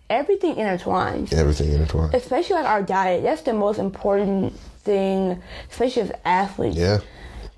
everything 0.09 0.55
intertwines. 0.55 1.33
Everything 1.33 1.69
intertwines. 1.69 2.13
Especially 2.13 2.55
like 2.55 2.65
our 2.65 2.81
diet. 2.81 3.23
That's 3.23 3.41
the 3.43 3.53
most 3.53 3.79
important 3.79 4.57
thing, 4.83 5.41
especially 5.69 6.03
as 6.03 6.11
athletes. 6.25 6.77
Yeah 6.77 6.99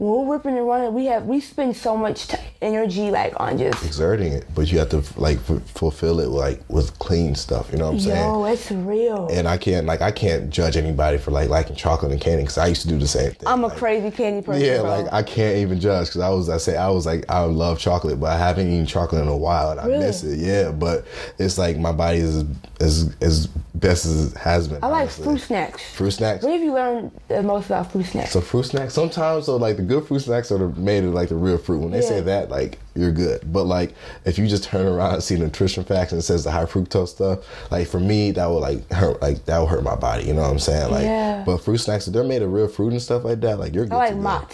when 0.04 0.28
we're 0.28 0.36
ripping 0.36 0.58
and 0.58 0.68
running, 0.68 0.94
we 0.94 1.06
have 1.06 1.26
we 1.26 1.40
spend 1.40 1.76
so 1.78 1.96
much 1.96 2.28
t- 2.28 2.38
energy 2.62 3.10
like 3.10 3.34
on 3.40 3.58
just 3.58 3.86
exerting 3.86 4.34
it, 4.34 4.46
but 4.54 4.70
you 4.70 4.80
have 4.80 4.90
to 4.90 5.02
like 5.18 5.38
f- 5.50 5.62
fulfill 5.70 6.20
it 6.20 6.28
like 6.28 6.62
with 6.68 6.98
clean 7.00 7.36
stuff. 7.36 7.72
You 7.72 7.78
know 7.78 7.86
what 7.86 7.94
I'm 7.94 8.00
saying? 8.02 8.18
Yo, 8.18 8.44
it's 8.44 8.72
real. 8.72 9.30
And 9.32 9.48
I 9.48 9.58
can't 9.58 9.86
like 9.86 10.02
I 10.02 10.12
can't 10.12 10.50
judge 10.50 10.76
anybody 10.76 11.18
for 11.18 11.32
like 11.32 11.50
liking 11.50 11.78
chocolate 11.78 12.12
and 12.12 12.20
candy 12.20 12.44
because 12.44 12.58
I 12.58 12.68
used 12.68 12.82
to 12.82 12.90
do 12.90 13.00
the 13.00 13.08
same 13.08 13.32
thing. 13.32 13.48
I'm 13.48 13.64
a 13.64 13.68
like, 13.68 13.78
crazy 13.78 14.12
candy 14.12 14.42
person. 14.42 14.66
Yeah, 14.66 14.82
bro. 14.82 14.90
like 14.90 15.14
I 15.14 15.24
can't 15.24 15.58
even 15.58 15.80
judge 15.80 16.08
because 16.08 16.22
I 16.22 16.30
was 16.30 16.50
I 16.50 16.58
say 16.58 16.76
I 16.76 16.90
was 16.90 17.06
like 17.06 17.24
I 17.30 17.40
love 17.44 17.80
chocolate, 17.80 18.20
but 18.20 18.32
I 18.32 18.38
haven't 18.38 18.68
eaten 18.68 18.86
chocolate 18.86 19.22
in 19.22 19.30
a 19.30 19.38
while 19.38 19.72
and 19.72 19.80
I 19.80 19.86
really? 19.86 20.00
miss 20.00 20.24
it. 20.24 20.38
Yeah, 20.38 20.72
but 20.72 21.06
it's 21.40 21.58
like 21.58 21.78
my 21.78 21.94
body 21.94 22.18
is 22.18 22.44
as 22.82 23.16
as 23.22 23.48
best 23.76 24.06
as 24.06 24.34
it 24.34 24.38
has 24.38 24.68
been. 24.68 24.84
I 24.84 24.88
like 24.88 25.02
honestly. 25.04 25.24
fruit 25.24 25.40
snacks. 25.40 25.94
Fruit 25.94 26.12
snacks. 26.12 26.44
What 26.44 26.52
have 26.52 26.62
you 26.62 26.74
learned 26.74 27.12
the 27.30 27.42
most 27.42 27.68
about 27.68 27.90
fruit 27.90 28.06
snacks? 28.06 28.32
So 28.32 28.42
fruit 28.42 28.64
snacks 28.64 28.94
sometimes 28.94 29.46
so 29.46 29.58
like 29.58 29.78
the 29.78 29.84
good 29.84 29.93
fruit 30.02 30.20
snacks 30.20 30.52
are 30.52 30.70
made 30.70 31.04
of 31.04 31.14
like 31.14 31.30
the 31.30 31.36
real 31.36 31.58
fruit. 31.58 31.80
When 31.80 31.92
they 31.92 32.02
yeah. 32.02 32.08
say 32.08 32.22
that, 32.22 32.50
like 32.50 32.80
you're 32.96 33.12
good. 33.12 33.52
But 33.52 33.66
like 33.66 33.94
if 34.26 34.38
you 34.38 34.48
just 34.48 34.64
turn 34.64 34.86
around 34.86 35.16
and 35.16 35.24
see 35.24 35.38
nutrition 35.38 35.84
facts 35.84 36.12
and 36.12 36.20
it 36.20 36.24
says 36.24 36.44
the 36.44 36.52
high 36.52 36.66
fructose 36.66 37.10
stuff, 37.10 37.72
like 37.72 37.88
for 37.88 38.00
me 38.00 38.32
that 38.32 38.46
would 38.46 38.60
like 38.60 38.92
hurt 38.92 39.22
like 39.22 39.46
that 39.46 39.60
would 39.60 39.70
hurt 39.70 39.84
my 39.84 39.96
body. 39.96 40.26
You 40.26 40.34
know 40.34 40.42
what 40.42 40.52
I'm 40.52 40.60
saying? 40.60 40.92
Like 40.92 41.04
yeah. 41.04 41.44
but 41.46 41.58
fruit 41.58 41.78
snacks 41.78 42.08
if 42.08 42.14
they're 42.14 42.24
made 42.24 42.42
of 42.42 42.52
real 42.52 42.68
fruit 42.68 42.92
and 42.92 43.02
stuff 43.02 43.24
like 43.24 43.42
that, 43.42 43.60
like 43.60 43.74
you're 43.74 43.86
good. 43.86 43.94
I 43.94 44.10
like. 44.10 44.52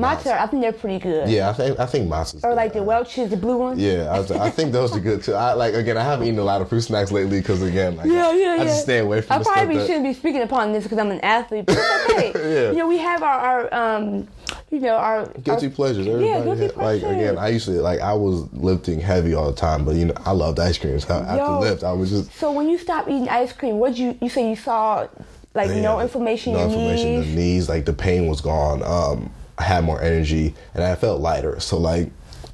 Mott's 0.00 0.26
are 0.26 0.38
I 0.38 0.46
think 0.46 0.62
they're 0.62 0.72
pretty 0.72 0.98
good. 0.98 1.28
Yeah, 1.28 1.50
I 1.50 1.52
think 1.52 1.78
I 1.78 1.86
think 1.86 2.12
is 2.12 2.34
Or 2.36 2.50
good. 2.50 2.54
like 2.54 2.72
the 2.72 2.82
Welch's, 2.82 3.30
the 3.30 3.36
blue 3.36 3.58
ones. 3.58 3.80
Yeah, 3.80 4.10
I, 4.10 4.18
was, 4.18 4.30
I 4.30 4.50
think 4.50 4.72
those 4.72 4.96
are 4.96 5.00
good 5.00 5.22
too. 5.22 5.34
I 5.34 5.52
like 5.52 5.74
again 5.74 5.96
I 5.96 6.02
haven't 6.02 6.26
eaten 6.26 6.38
a 6.38 6.44
lot 6.44 6.62
of 6.62 6.68
fruit 6.68 6.80
snacks 6.80 7.12
lately 7.12 7.38
because 7.38 7.62
again 7.62 7.96
like 7.96 8.06
yeah, 8.06 8.32
yeah, 8.32 8.56
I, 8.58 8.62
I 8.62 8.64
just 8.64 8.82
stay 8.82 8.98
away 8.98 9.20
from 9.20 9.40
I 9.40 9.42
probably 9.42 9.78
shouldn't 9.80 10.04
be 10.04 10.14
speaking 10.14 10.42
upon 10.42 10.72
this 10.72 10.84
because 10.84 10.98
I'm 10.98 11.10
an 11.10 11.20
athlete, 11.20 11.66
but 11.66 11.76
it's 11.78 12.10
okay. 12.10 12.32
yeah. 12.54 12.70
You 12.70 12.78
know, 12.78 12.88
we 12.88 12.98
have 12.98 13.22
our, 13.22 13.38
our 13.70 13.96
um 13.96 14.28
you 14.70 14.80
know, 14.80 14.94
our 14.94 15.26
guilty 15.26 15.66
our, 15.66 15.72
pleasures. 15.72 16.06
Everybody 16.06 16.26
yeah, 16.26 16.44
guilty 16.44 16.62
had, 16.62 16.74
pleasures. 16.74 17.02
Like 17.02 17.16
again, 17.16 17.38
I 17.38 17.48
used 17.48 17.66
to 17.66 17.72
like 17.72 18.00
I 18.00 18.12
was 18.12 18.52
lifting 18.52 19.00
heavy 19.00 19.34
all 19.34 19.50
the 19.50 19.56
time, 19.56 19.84
but 19.84 19.96
you 19.96 20.06
know 20.06 20.14
I 20.24 20.30
loved 20.32 20.60
ice 20.60 20.78
cream. 20.78 20.98
So 21.00 21.14
after 21.14 21.36
Yo, 21.36 21.60
lift, 21.60 21.82
I 21.82 21.92
was 21.92 22.10
just. 22.10 22.32
So 22.34 22.52
when 22.52 22.68
you 22.68 22.78
stopped 22.78 23.08
eating 23.08 23.28
ice 23.28 23.52
cream, 23.52 23.78
what 23.78 23.96
you 23.96 24.16
you 24.20 24.28
say 24.28 24.48
you 24.48 24.56
saw 24.56 25.08
like 25.54 25.70
yeah, 25.70 25.80
no 25.80 26.00
inflammation 26.00 26.52
no 26.52 26.60
in 26.60 26.64
inflammation 26.66 27.08
knees? 27.08 27.26
in 27.26 27.34
the 27.34 27.40
knees. 27.40 27.68
Like 27.68 27.84
the 27.84 27.92
pain 27.92 28.28
was 28.28 28.40
gone. 28.40 28.82
Um, 28.82 29.32
I 29.58 29.64
had 29.64 29.84
more 29.84 30.00
energy 30.00 30.54
and 30.74 30.84
I 30.84 30.94
felt 30.94 31.20
lighter. 31.20 31.58
So 31.60 31.78
like 31.78 32.10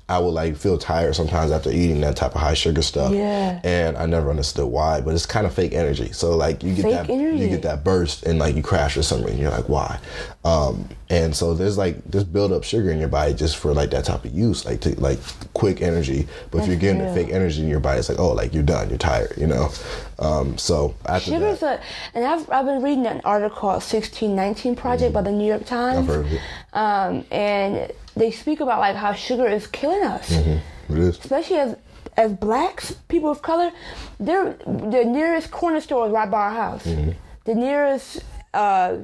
I 0.08 0.20
would 0.20 0.30
like 0.30 0.56
feel 0.56 0.78
tired 0.78 1.16
sometimes 1.16 1.50
after 1.50 1.70
eating 1.70 2.00
that 2.02 2.14
type 2.14 2.34
of 2.36 2.40
high 2.40 2.54
sugar 2.54 2.82
stuff. 2.82 3.12
Yeah. 3.12 3.60
And 3.64 3.96
I 3.96 4.06
never 4.06 4.30
understood 4.30 4.66
why, 4.66 5.00
but 5.00 5.14
it's 5.14 5.26
kind 5.26 5.46
of 5.46 5.52
fake 5.52 5.72
energy. 5.72 6.12
So 6.12 6.36
like 6.36 6.62
you 6.62 6.74
get 6.74 6.82
fake 6.82 6.92
that 6.92 7.10
energy. 7.10 7.42
you 7.42 7.48
get 7.48 7.62
that 7.62 7.82
burst 7.82 8.22
and 8.22 8.38
like 8.38 8.54
you 8.54 8.62
crash 8.62 8.96
or 8.96 9.02
something 9.02 9.26
reason. 9.26 9.42
You're 9.42 9.50
like, 9.50 9.68
why? 9.68 9.98
Um, 10.46 10.88
and 11.10 11.34
so 11.34 11.54
there's 11.54 11.76
like 11.76 12.04
this 12.04 12.22
build 12.22 12.52
up 12.52 12.62
sugar 12.62 12.90
in 12.90 13.00
your 13.00 13.08
body 13.08 13.34
just 13.34 13.56
for 13.56 13.74
like 13.74 13.90
that 13.90 14.04
type 14.04 14.24
of 14.24 14.32
use, 14.32 14.64
like 14.64 14.80
to 14.82 14.98
like 15.00 15.18
quick 15.54 15.82
energy. 15.82 16.28
But 16.52 16.58
That's 16.58 16.62
if 16.64 16.68
you're 16.68 16.78
getting 16.78 17.02
real. 17.02 17.12
the 17.12 17.20
fake 17.20 17.34
energy 17.34 17.62
in 17.62 17.68
your 17.68 17.80
body, 17.80 17.98
it's 17.98 18.08
like, 18.08 18.20
oh, 18.20 18.28
like 18.28 18.54
you're 18.54 18.62
done, 18.62 18.88
you're 18.88 18.96
tired, 18.96 19.34
you 19.36 19.48
know. 19.48 19.70
Um, 20.20 20.56
so 20.56 20.94
after 21.06 21.32
Sugar's 21.32 21.58
that, 21.60 21.80
a, 21.80 22.16
and 22.16 22.24
I've 22.24 22.48
I've 22.48 22.64
been 22.64 22.80
reading 22.80 23.08
an 23.08 23.22
article 23.24 23.58
called 23.58 23.82
1619 23.82 24.76
Project 24.76 25.06
mm-hmm. 25.06 25.14
by 25.14 25.22
the 25.22 25.32
New 25.32 25.48
York 25.48 25.66
Times. 25.66 25.98
I've 25.98 26.06
heard 26.06 26.26
of 26.26 26.32
it. 26.32 26.40
Um, 26.74 27.24
and 27.32 27.90
they 28.14 28.30
speak 28.30 28.60
about 28.60 28.78
like 28.78 28.94
how 28.94 29.14
sugar 29.14 29.48
is 29.48 29.66
killing 29.66 30.04
us. 30.04 30.30
Mm-hmm. 30.30 30.92
It 30.92 30.98
is. 31.00 31.18
Especially 31.18 31.56
as 31.56 31.76
as 32.16 32.32
blacks, 32.32 32.92
people 33.08 33.30
of 33.30 33.42
color, 33.42 33.72
they're 34.20 34.52
the 34.64 35.04
nearest 35.04 35.50
corner 35.50 35.80
store 35.80 36.06
is 36.06 36.12
right 36.12 36.30
by 36.30 36.42
our 36.44 36.54
house. 36.54 36.86
Mm-hmm. 36.86 37.10
The 37.46 37.54
nearest 37.56 38.22
uh, 38.54 38.98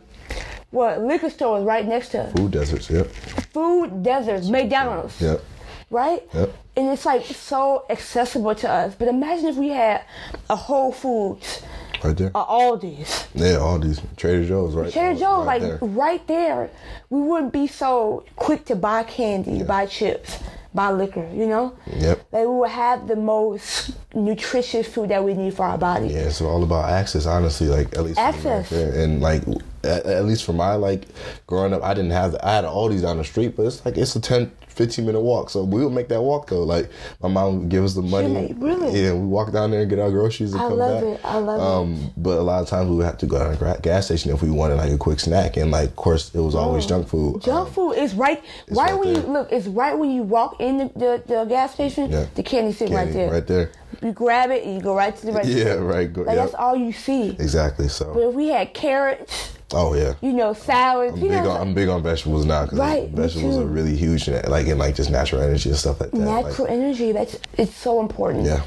what 0.72 1.00
liquor 1.00 1.30
store 1.30 1.58
is 1.60 1.64
right 1.64 1.86
next 1.86 2.08
to 2.10 2.22
us. 2.24 2.32
Food 2.32 2.50
deserts, 2.50 2.90
yep. 2.90 3.06
Food 3.52 4.02
deserts, 4.02 4.48
McDonald's. 4.48 5.20
Yep. 5.20 5.44
Right? 5.90 6.22
Yep. 6.34 6.54
And 6.76 6.88
it's 6.88 7.06
like 7.06 7.24
so 7.26 7.84
accessible 7.90 8.54
to 8.56 8.68
us. 8.68 8.94
But 8.94 9.08
imagine 9.08 9.46
if 9.46 9.56
we 9.56 9.68
had 9.68 10.02
a 10.50 10.56
Whole 10.56 10.90
Foods 10.90 11.62
Right 12.02 12.16
there. 12.16 12.30
Uh, 12.34 12.44
Aldi's. 12.46 13.28
Yeah, 13.34 13.58
all 13.58 13.78
these 13.78 14.00
Trader 14.16 14.44
Joe's, 14.44 14.74
right? 14.74 14.92
Trader 14.92 15.18
Joe's, 15.20 15.46
right 15.46 15.62
like 15.62 15.80
there. 15.80 15.88
right 15.88 16.26
there. 16.26 16.70
We 17.10 17.20
wouldn't 17.20 17.52
be 17.52 17.66
so 17.68 18.24
quick 18.34 18.64
to 18.66 18.76
buy 18.76 19.04
candy, 19.04 19.62
buy 19.62 19.86
chips, 19.86 20.38
buy 20.74 20.90
liquor, 20.90 21.28
you 21.32 21.46
know? 21.46 21.76
Yep. 21.86 22.26
Like 22.32 22.42
we 22.46 22.54
would 22.54 22.70
have 22.70 23.06
the 23.06 23.14
most 23.16 23.92
nutritious 24.14 24.88
food 24.88 25.10
that 25.10 25.22
we 25.22 25.34
need 25.34 25.54
for 25.54 25.64
our 25.64 25.78
body. 25.78 26.08
Yeah, 26.08 26.20
it's 26.20 26.40
all 26.40 26.64
about 26.64 26.90
access, 26.90 27.24
honestly. 27.26 27.68
Like 27.68 27.96
at 27.96 28.02
least 28.04 28.18
right 28.18 28.34
Access. 28.34 28.70
there. 28.70 29.04
and 29.04 29.20
like 29.20 29.42
at, 29.84 30.06
at 30.06 30.24
least 30.24 30.44
for 30.44 30.52
my 30.52 30.74
like 30.74 31.04
growing 31.46 31.72
up, 31.72 31.82
I 31.82 31.94
didn't 31.94 32.10
have 32.12 32.36
I 32.42 32.54
had 32.54 32.64
all 32.64 32.88
these 32.88 33.02
down 33.02 33.18
the 33.18 33.24
street, 33.24 33.56
but 33.56 33.66
it's 33.66 33.84
like 33.84 33.96
it's 33.96 34.14
a 34.16 34.20
10, 34.20 34.50
15 34.68 35.04
minute 35.06 35.20
walk, 35.20 35.50
so 35.50 35.64
we 35.64 35.84
would 35.84 35.92
make 35.92 36.08
that 36.08 36.20
walk 36.22 36.48
though. 36.48 36.62
Like 36.62 36.90
my 37.20 37.28
mom 37.28 37.58
would 37.60 37.68
give 37.68 37.84
us 37.84 37.94
the 37.94 38.02
money, 38.02 38.28
made- 38.28 38.62
really? 38.62 39.02
Yeah, 39.02 39.12
we 39.12 39.26
walk 39.26 39.52
down 39.52 39.70
there 39.70 39.80
and 39.82 39.90
get 39.90 39.98
our 39.98 40.10
groceries 40.10 40.52
and 40.52 40.62
I 40.62 40.68
come 40.68 40.78
love 40.78 41.02
back. 41.02 41.20
it. 41.20 41.20
I 41.24 41.36
love 41.38 41.60
it. 41.60 41.64
um, 41.64 42.10
But 42.16 42.38
a 42.38 42.42
lot 42.42 42.62
of 42.62 42.68
times 42.68 42.88
we 42.90 42.96
would 42.96 43.04
have 43.06 43.18
to 43.18 43.26
go 43.26 43.38
to 43.54 43.74
a 43.76 43.80
gas 43.80 44.06
station 44.06 44.30
if 44.32 44.42
we 44.42 44.50
wanted 44.50 44.76
like 44.76 44.90
a 44.92 44.98
quick 44.98 45.20
snack, 45.20 45.56
and 45.56 45.70
like 45.70 45.88
of 45.90 45.96
course 45.96 46.34
it 46.34 46.40
was 46.40 46.54
always 46.54 46.86
junk 46.86 47.08
food. 47.08 47.42
Junk 47.42 47.68
Um, 47.68 47.74
food 47.74 47.92
is 47.92 48.14
right, 48.14 48.42
right, 48.70 48.76
right 48.90 48.98
when 48.98 49.12
there. 49.12 49.22
you 49.22 49.28
look. 49.28 49.52
It's 49.52 49.66
right 49.66 49.98
when 49.98 50.10
you 50.10 50.22
walk 50.22 50.60
in 50.60 50.78
the, 50.78 50.90
the, 50.96 51.22
the 51.26 51.44
gas 51.44 51.74
station. 51.74 52.10
Yeah. 52.10 52.26
The 52.34 52.42
candy 52.42 52.72
sitting 52.72 52.94
right 52.94 53.12
there. 53.12 53.30
right 53.30 53.46
there. 53.46 53.70
You 54.02 54.12
grab 54.12 54.50
it 54.50 54.64
and 54.64 54.74
you 54.74 54.80
go 54.80 54.94
right 54.96 55.14
to 55.14 55.26
the 55.26 55.32
right. 55.32 55.44
Yeah, 55.44 55.74
right. 55.74 56.10
Go, 56.10 56.22
Like 56.22 56.30
yeah, 56.36 56.42
that's 56.42 56.54
all 56.54 56.74
you 56.74 56.92
see. 56.92 57.30
exactly. 57.38 57.84
But 57.86 57.92
So, 57.92 58.30
if 58.30 58.34
we 58.34 58.48
had 58.48 58.72
carrots, 58.74 59.52
oh 59.74 59.94
yeah. 59.94 60.14
you 60.20 60.32
know, 60.32 60.52
salads, 60.52 61.14
I'm 61.14 61.22
you 61.22 61.28
big 61.30 61.44
know, 61.44 61.50
on 61.50 61.60
I'm 61.60 61.74
big 61.74 61.88
on 61.88 62.02
vegetables 62.02 62.44
now 62.44 62.64
because 62.64 62.78
Right, 62.78 63.08
vegetables 63.10 63.58
are 63.58 63.64
really 63.66 63.96
huge 63.96 64.28
like 64.28 64.66
in 64.66 64.78
like 64.78 64.94
just 64.94 65.10
natural 65.10 65.42
energy 65.42 65.68
and 65.70 65.78
stuff 65.78 66.00
like 66.00 66.10
that. 66.12 66.18
Like, 66.18 66.46
natural 66.46 66.66
energy. 66.68 67.12
That's 67.12 67.38
it's 67.56 67.74
so 67.74 68.00
important. 68.00 68.44
Yeah. 68.44 68.62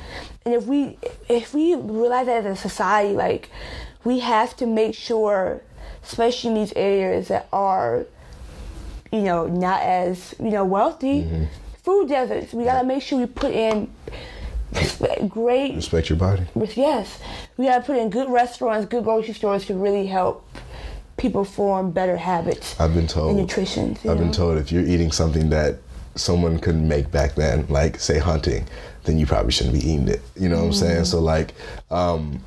And 0.46 0.54
if 0.54 0.66
we 0.66 0.98
if 1.30 1.54
we 1.54 1.76
realize 1.76 2.28
that 2.28 2.46
as 2.46 2.58
a 2.60 2.62
society, 2.62 3.14
like 3.14 3.50
we 4.04 4.20
have 4.20 4.56
to 4.58 4.68
make 4.68 4.94
sure, 4.96 5.62
especially 6.04 6.50
in 6.52 6.56
these 6.56 6.74
areas 6.74 7.28
that 7.30 7.48
are, 7.52 8.06
you 9.12 9.22
know, 9.22 9.48
not 9.48 9.82
as 9.82 10.36
you 10.40 10.52
know 10.52 10.64
wealthy, 10.66 11.24
Mm-hmm. 11.24 11.46
food 11.84 12.10
deserts. 12.10 12.54
We 12.54 12.64
gotta 12.64 12.86
make 12.86 13.02
sure 13.02 13.18
we 13.20 13.26
put 13.26 13.54
in 13.54 13.90
great 15.30 15.76
respect 15.76 16.10
your 16.10 16.18
body. 16.18 16.44
Yes, 16.76 17.20
we 17.58 17.66
gotta 17.66 17.84
put 17.84 17.98
in 17.98 18.10
good 18.10 18.30
restaurants, 18.30 18.86
good 18.86 19.04
grocery 19.04 19.34
stores 19.34 19.66
to 19.68 19.74
really 19.76 20.06
help 20.08 20.46
people 21.18 21.46
form 21.46 21.92
better 21.92 22.18
habits 22.18 22.80
I've 22.80 22.94
been 22.94 23.08
told. 23.08 23.38
nutrition. 23.38 23.98
I've 24.08 24.18
been 24.18 24.32
told 24.32 24.58
if 24.58 24.72
you're 24.72 24.86
eating 24.86 25.12
something 25.12 25.50
that 25.50 25.78
someone 26.16 26.60
couldn't 26.60 26.88
make 26.88 27.12
back 27.12 27.36
then, 27.36 27.66
like 27.70 28.00
say 28.00 28.20
hunting, 28.20 28.66
then 29.04 29.18
you 29.18 29.26
probably 29.26 29.52
shouldn't 29.52 29.74
be 29.76 29.80
eating 29.80 30.08
it. 30.08 30.22
You 30.36 30.50
know 30.50 30.58
what 30.60 30.66
I'm 30.68 30.74
saying? 30.74 31.06
So 31.06 31.20
like, 31.20 31.54
um, 31.92 32.42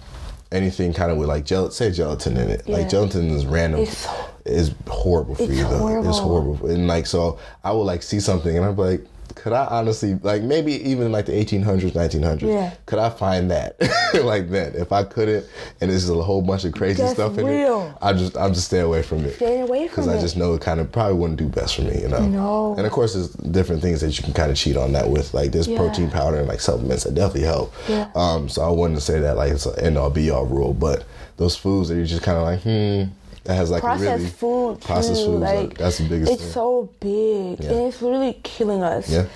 anything 0.52 0.92
kind 0.92 1.10
of 1.10 1.18
with 1.18 1.28
like 1.28 1.44
gel, 1.44 1.70
say 1.70 1.90
gelatin 1.90 2.36
in 2.36 2.48
it. 2.50 2.62
Yeah. 2.66 2.76
Like 2.78 2.88
gelatin 2.88 3.30
is 3.30 3.46
random. 3.46 3.80
It's 3.80 4.06
is 4.44 4.74
horrible 4.86 5.34
for 5.34 5.42
It's 5.42 5.52
you 5.52 5.64
though. 5.64 5.78
horrible. 5.78 6.08
It's 6.08 6.18
horrible. 6.18 6.70
And 6.70 6.86
like 6.86 7.06
so, 7.06 7.38
I 7.64 7.72
would 7.72 7.82
like 7.84 8.02
see 8.02 8.20
something 8.20 8.56
and 8.56 8.64
I'm 8.64 8.76
like. 8.76 9.02
Could 9.34 9.52
I 9.52 9.66
honestly 9.66 10.14
like 10.22 10.42
maybe 10.42 10.72
even 10.90 11.12
like 11.12 11.26
the 11.26 11.32
1800s, 11.32 11.92
1900s? 11.92 12.42
Yeah. 12.42 12.74
Could 12.86 12.98
I 12.98 13.10
find 13.10 13.50
that 13.50 13.76
like 14.22 14.50
that? 14.50 14.74
If 14.74 14.92
I 14.92 15.04
couldn't, 15.04 15.46
and 15.80 15.90
there's 15.90 16.08
a 16.08 16.14
whole 16.22 16.42
bunch 16.42 16.64
of 16.64 16.72
crazy 16.72 17.02
That's 17.02 17.14
stuff 17.14 17.38
in 17.38 17.46
real. 17.46 17.86
it, 17.88 17.94
I 18.02 18.12
just 18.12 18.36
I'm 18.36 18.54
just 18.54 18.66
stay 18.66 18.80
away 18.80 19.02
from 19.02 19.24
it. 19.24 19.34
Stay 19.36 19.60
away 19.60 19.80
from 19.80 19.84
it 19.86 19.88
Because 19.90 20.08
I 20.08 20.20
just 20.20 20.36
know 20.36 20.54
it 20.54 20.60
kind 20.62 20.80
of 20.80 20.90
probably 20.90 21.14
wouldn't 21.18 21.38
do 21.38 21.48
best 21.48 21.76
for 21.76 21.82
me, 21.82 22.00
you 22.00 22.08
know. 22.08 22.26
No. 22.26 22.74
And 22.76 22.86
of 22.86 22.92
course, 22.92 23.14
there's 23.14 23.28
different 23.30 23.82
things 23.82 24.00
that 24.00 24.16
you 24.16 24.24
can 24.24 24.32
kind 24.32 24.50
of 24.50 24.56
cheat 24.56 24.76
on 24.76 24.92
that 24.92 25.08
with, 25.10 25.34
like 25.34 25.52
there's 25.52 25.68
Yeah. 25.68 25.78
protein 25.78 26.10
powder 26.10 26.38
and 26.38 26.48
like 26.48 26.60
supplements 26.60 27.04
that 27.04 27.14
definitely 27.14 27.42
help. 27.48 27.72
Yeah. 27.88 28.10
Um. 28.14 28.48
So 28.48 28.62
I 28.62 28.70
wouldn't 28.70 29.02
say 29.02 29.20
that 29.20 29.36
like 29.36 29.52
it's 29.52 29.66
an 29.66 29.78
end 29.84 29.98
all 29.98 30.10
be 30.10 30.30
all 30.30 30.46
rule, 30.46 30.74
but 30.74 31.04
those 31.36 31.56
foods 31.56 31.88
that 31.88 31.94
you're 31.96 32.04
just 32.06 32.22
kind 32.22 32.36
of 32.38 32.44
like, 32.44 32.62
hmm, 32.62 33.12
that 33.44 33.54
has 33.54 33.70
like 33.70 33.80
processed 33.82 34.18
really 34.18 34.30
food 34.30 34.80
processed 34.80 35.20
too, 35.24 35.26
foods. 35.32 35.40
like 35.42 35.56
Like, 35.68 35.78
that's 35.78 35.98
the 35.98 36.04
biggest 36.08 36.26
thing. 36.26 36.34
it's 36.34 36.42
thing. 36.44 36.52
so 36.52 36.90
big 37.00 37.60
Yeah. 37.64 37.70
and 37.72 37.88
it's 37.88 38.02
really 38.02 38.38
killing 38.42 38.82
us 38.82 39.08
Yeah. 39.10 39.26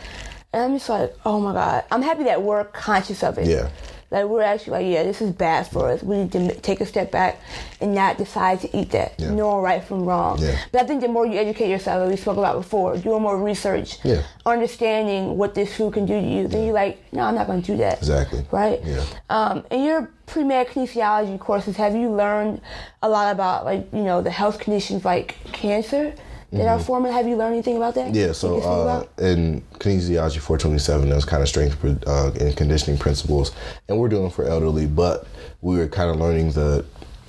and 0.52 0.62
i'm 0.62 0.72
just 0.74 0.88
like 0.88 1.14
oh 1.24 1.40
my 1.40 1.52
god 1.52 1.84
i'm 1.90 2.02
happy 2.02 2.24
that 2.24 2.42
we're 2.42 2.64
conscious 2.64 3.22
of 3.22 3.38
it 3.38 3.46
Yeah. 3.46 3.68
Like 4.12 4.26
we're 4.26 4.42
actually 4.42 4.72
like 4.78 4.86
yeah 4.94 5.02
this 5.02 5.20
is 5.20 5.30
bad 5.32 5.66
for 5.66 5.88
us 5.90 6.02
we 6.02 6.16
need 6.18 6.30
to 6.32 6.54
take 6.60 6.80
a 6.80 6.86
step 6.86 7.10
back 7.10 7.40
and 7.80 7.94
not 7.94 8.18
decide 8.18 8.60
to 8.60 8.68
eat 8.78 8.90
that 8.90 9.14
Yeah. 9.18 9.30
knowing 9.32 9.62
right 9.62 9.82
from 9.82 10.04
wrong 10.04 10.38
Yeah. 10.38 10.56
but 10.70 10.82
i 10.82 10.84
think 10.86 11.00
the 11.00 11.08
more 11.08 11.26
you 11.26 11.38
educate 11.38 11.70
yourself 11.70 12.02
as 12.04 12.10
we 12.10 12.16
spoke 12.16 12.36
about 12.36 12.56
before 12.56 12.96
doing 12.98 13.22
more 13.22 13.36
research 13.36 13.98
Yeah. 14.04 14.22
understanding 14.44 15.36
what 15.38 15.54
this 15.54 15.74
food 15.76 15.92
can 15.94 16.06
do 16.06 16.20
to 16.20 16.26
you 16.34 16.46
then 16.48 16.64
you're 16.64 16.74
like 16.74 17.02
no 17.12 17.22
i'm 17.22 17.34
not 17.34 17.46
going 17.46 17.62
to 17.62 17.72
do 17.72 17.76
that 17.78 17.98
Exactly. 17.98 18.44
right 18.52 18.80
Yeah. 18.84 19.04
um, 19.30 19.64
in 19.70 19.82
your 19.84 20.10
pre-med 20.26 20.68
kinesiology 20.68 21.38
courses, 21.38 21.76
have 21.76 21.94
you 21.94 22.08
learned 22.10 22.60
a 23.02 23.08
lot 23.08 23.32
about 23.32 23.64
like 23.64 23.82
you 23.92 24.02
know 24.02 24.22
the 24.22 24.30
health 24.30 24.58
conditions 24.58 25.04
like 25.04 25.36
cancer 25.52 26.14
that 26.52 26.68
are 26.68 26.78
forming? 26.78 27.12
Have 27.12 27.26
you 27.26 27.36
learned 27.36 27.54
anything 27.54 27.76
about 27.76 27.94
that? 27.94 28.08
Mm-hmm. 28.08 28.14
Yeah, 28.16 28.32
so 28.32 28.60
uh, 28.60 29.04
in 29.18 29.62
kinesiology 29.78 30.38
427, 30.38 31.08
there's 31.08 31.24
kind 31.24 31.42
of 31.42 31.48
strength 31.48 31.82
uh, 32.06 32.30
and 32.40 32.56
conditioning 32.56 32.98
principles, 32.98 33.52
and 33.88 33.98
we're 33.98 34.08
doing 34.08 34.30
for 34.30 34.44
elderly, 34.44 34.86
but 34.86 35.26
we 35.62 35.76
were 35.78 35.88
kind 35.88 36.10
of 36.10 36.16
learning 36.16 36.52
the 36.52 36.84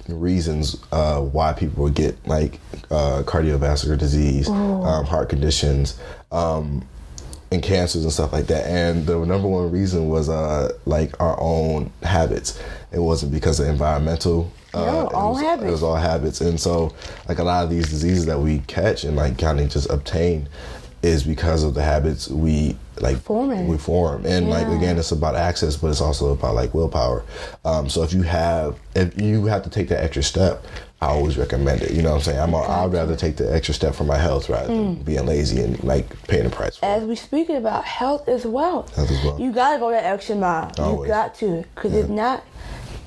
reasons 0.09 0.75
uh, 0.91 1.21
why 1.21 1.53
people 1.53 1.83
would 1.83 1.95
get 1.95 2.15
like 2.27 2.59
uh, 2.91 3.23
cardiovascular 3.25 3.97
disease, 3.97 4.47
Oh. 4.49 4.83
um, 4.83 5.05
heart 5.05 5.29
conditions. 5.29 5.99
Um, 6.31 6.85
and 7.51 7.61
cancers 7.61 8.03
and 8.03 8.11
stuff 8.11 8.33
like 8.33 8.47
that. 8.47 8.65
And 8.65 9.05
the 9.05 9.23
number 9.23 9.47
one 9.47 9.69
reason 9.69 10.09
was 10.09 10.27
uh, 10.27 10.71
like 10.85 11.21
our 11.21 11.39
own 11.39 11.91
habits. 12.01 12.59
It 12.91 12.97
wasn't 12.97 13.31
because 13.31 13.59
of 13.59 13.67
environmental. 13.67 14.51
Uh, 14.73 14.85
No, 14.85 15.07
it 15.07 15.13
all 15.13 15.33
was, 15.33 15.41
habits. 15.41 15.67
It 15.67 15.71
was 15.71 15.83
all 15.83 15.95
habits, 15.95 16.41
and 16.41 16.59
so 16.59 16.93
like 17.29 17.39
a 17.39 17.43
lot 17.43 17.63
of 17.63 17.69
these 17.69 17.89
diseases 17.89 18.25
that 18.25 18.39
we 18.39 18.59
catch 18.67 19.03
and 19.03 19.15
like 19.15 19.37
kind 19.37 19.59
of 19.59 19.69
just 19.69 19.89
obtain 19.89 20.47
is 21.01 21.23
because 21.23 21.63
of 21.63 21.73
the 21.73 21.83
habits 21.83 22.29
we 22.29 22.77
like 23.01 23.17
Forming. 23.17 23.67
we 23.67 23.77
form. 23.77 24.25
And 24.25 24.49
like 24.49 24.67
again, 24.67 24.97
it's 24.97 25.11
about 25.11 25.35
access, 25.35 25.75
but 25.75 25.87
it's 25.87 25.99
also 25.99 26.31
about 26.31 26.55
like 26.55 26.73
willpower. 26.73 27.23
Um, 27.65 27.89
so 27.89 28.03
if 28.03 28.13
you 28.13 28.21
have 28.21 28.79
if 28.95 29.19
you 29.21 29.45
have 29.47 29.63
to 29.63 29.69
take 29.69 29.89
that 29.89 30.03
extra 30.03 30.23
step. 30.23 30.65
I 31.01 31.07
always 31.07 31.37
recommend 31.37 31.81
it. 31.81 31.91
You 31.91 32.01
know 32.01 32.11
what 32.11 32.15
I'm 32.19 32.21
saying? 32.21 32.39
I'm, 32.39 32.55
I'd 32.55 32.93
rather 32.93 33.17
take 33.17 33.35
the 33.35 33.53
extra 33.53 33.73
step 33.73 33.93
for 33.93 34.05
my 34.05 34.17
health 34.17 34.47
rather 34.47 34.67
than 34.67 34.95
Mm. 34.95 35.03
being 35.03 35.25
lazy 35.25 35.61
and 35.61 35.83
like 35.83 36.05
paying 36.29 36.45
the 36.45 36.49
price 36.49 36.77
for 36.77 36.85
it. 36.85 36.89
As 36.89 37.03
we 37.03 37.17
speaking 37.17 37.57
about 37.57 37.83
health 37.83 38.29
as 38.29 38.45
well. 38.45 38.83
Health 38.95 39.11
as 39.11 39.21
well. 39.25 39.37
You 39.37 39.51
gotta 39.51 39.79
go 39.79 39.91
that 39.91 40.05
extra 40.05 40.37
mile. 40.37 40.71
You 40.77 41.05
got 41.05 41.35
to, 41.39 41.65
because 41.75 41.93
if 41.93 42.07
not, 42.07 42.45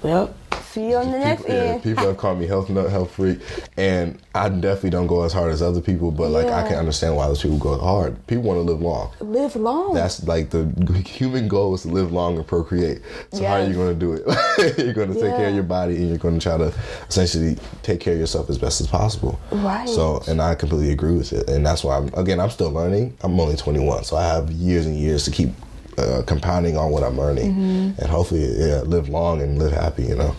well, 0.02 0.34
see 0.76 0.90
you 0.90 0.96
on 0.96 1.10
the 1.10 1.18
next 1.18 1.42
people, 1.42 1.56
yeah, 1.56 1.78
people 1.78 2.06
have 2.06 2.16
called 2.18 2.38
me 2.38 2.46
health 2.46 2.68
nut, 2.68 2.90
health 2.90 3.10
freak, 3.12 3.38
and 3.76 4.18
I 4.34 4.48
definitely 4.50 4.90
don't 4.90 5.06
go 5.06 5.22
as 5.22 5.32
hard 5.32 5.50
as 5.50 5.62
other 5.62 5.80
people. 5.80 6.10
But 6.10 6.30
like, 6.30 6.46
I 6.48 6.60
Yeah. 6.60 6.68
can 6.68 6.76
understand 6.76 7.16
why 7.16 7.26
those 7.28 7.40
people 7.42 7.56
go 7.58 7.78
hard. 7.78 8.14
People 8.26 8.44
want 8.44 8.58
to 8.58 8.62
live 8.62 8.82
long. 8.82 9.10
Live 9.20 9.56
long. 9.56 9.94
That's 9.94 10.22
like 10.26 10.50
the 10.50 10.66
human 11.06 11.48
goal 11.48 11.74
is 11.74 11.82
to 11.82 11.88
live 11.88 12.12
long 12.12 12.36
and 12.36 12.46
procreate. 12.46 13.00
So 13.32 13.44
how 13.44 13.54
are 13.54 13.66
you 13.66 13.74
going 13.74 13.98
to 13.98 14.00
do 14.06 14.12
it? 14.12 14.78
you're 14.78 14.92
going 14.92 15.12
to 15.12 15.18
take 15.20 15.34
care 15.36 15.48
of 15.48 15.54
your 15.54 15.64
body, 15.64 15.96
and 15.96 16.08
you're 16.08 16.18
going 16.18 16.38
to 16.38 16.42
try 16.42 16.58
to 16.58 16.72
essentially 17.08 17.56
take 17.82 18.00
care 18.00 18.12
of 18.14 18.20
yourself 18.20 18.50
as 18.50 18.58
best 18.58 18.80
as 18.80 18.86
possible. 18.86 19.40
Right. 19.50 19.88
So, 19.88 20.22
and 20.28 20.40
I 20.42 20.54
completely 20.54 20.92
agree 20.92 21.16
with 21.16 21.32
it, 21.32 21.48
and 21.48 21.64
that's 21.64 21.82
why 21.84 21.96
I'm 21.96 22.08
again 22.14 22.38
I'm 22.40 22.50
still 22.50 22.70
learning. 22.70 23.16
I'm 23.22 23.38
only 23.40 23.56
21, 23.56 24.04
so 24.04 24.16
I 24.16 24.26
have 24.26 24.50
years 24.50 24.84
and 24.86 24.96
years 24.96 25.24
to 25.24 25.30
keep. 25.30 25.50
Uh, 25.98 26.22
compounding 26.26 26.76
on 26.76 26.90
what 26.90 27.02
I'm 27.02 27.16
learning, 27.16 27.52
Mm-hmm. 27.54 28.00
and 28.02 28.10
hopefully, 28.10 28.44
yeah, 28.58 28.82
live 28.82 29.08
long 29.08 29.40
and 29.40 29.58
live 29.58 29.72
happy. 29.72 30.02
You 30.04 30.16
know. 30.16 30.36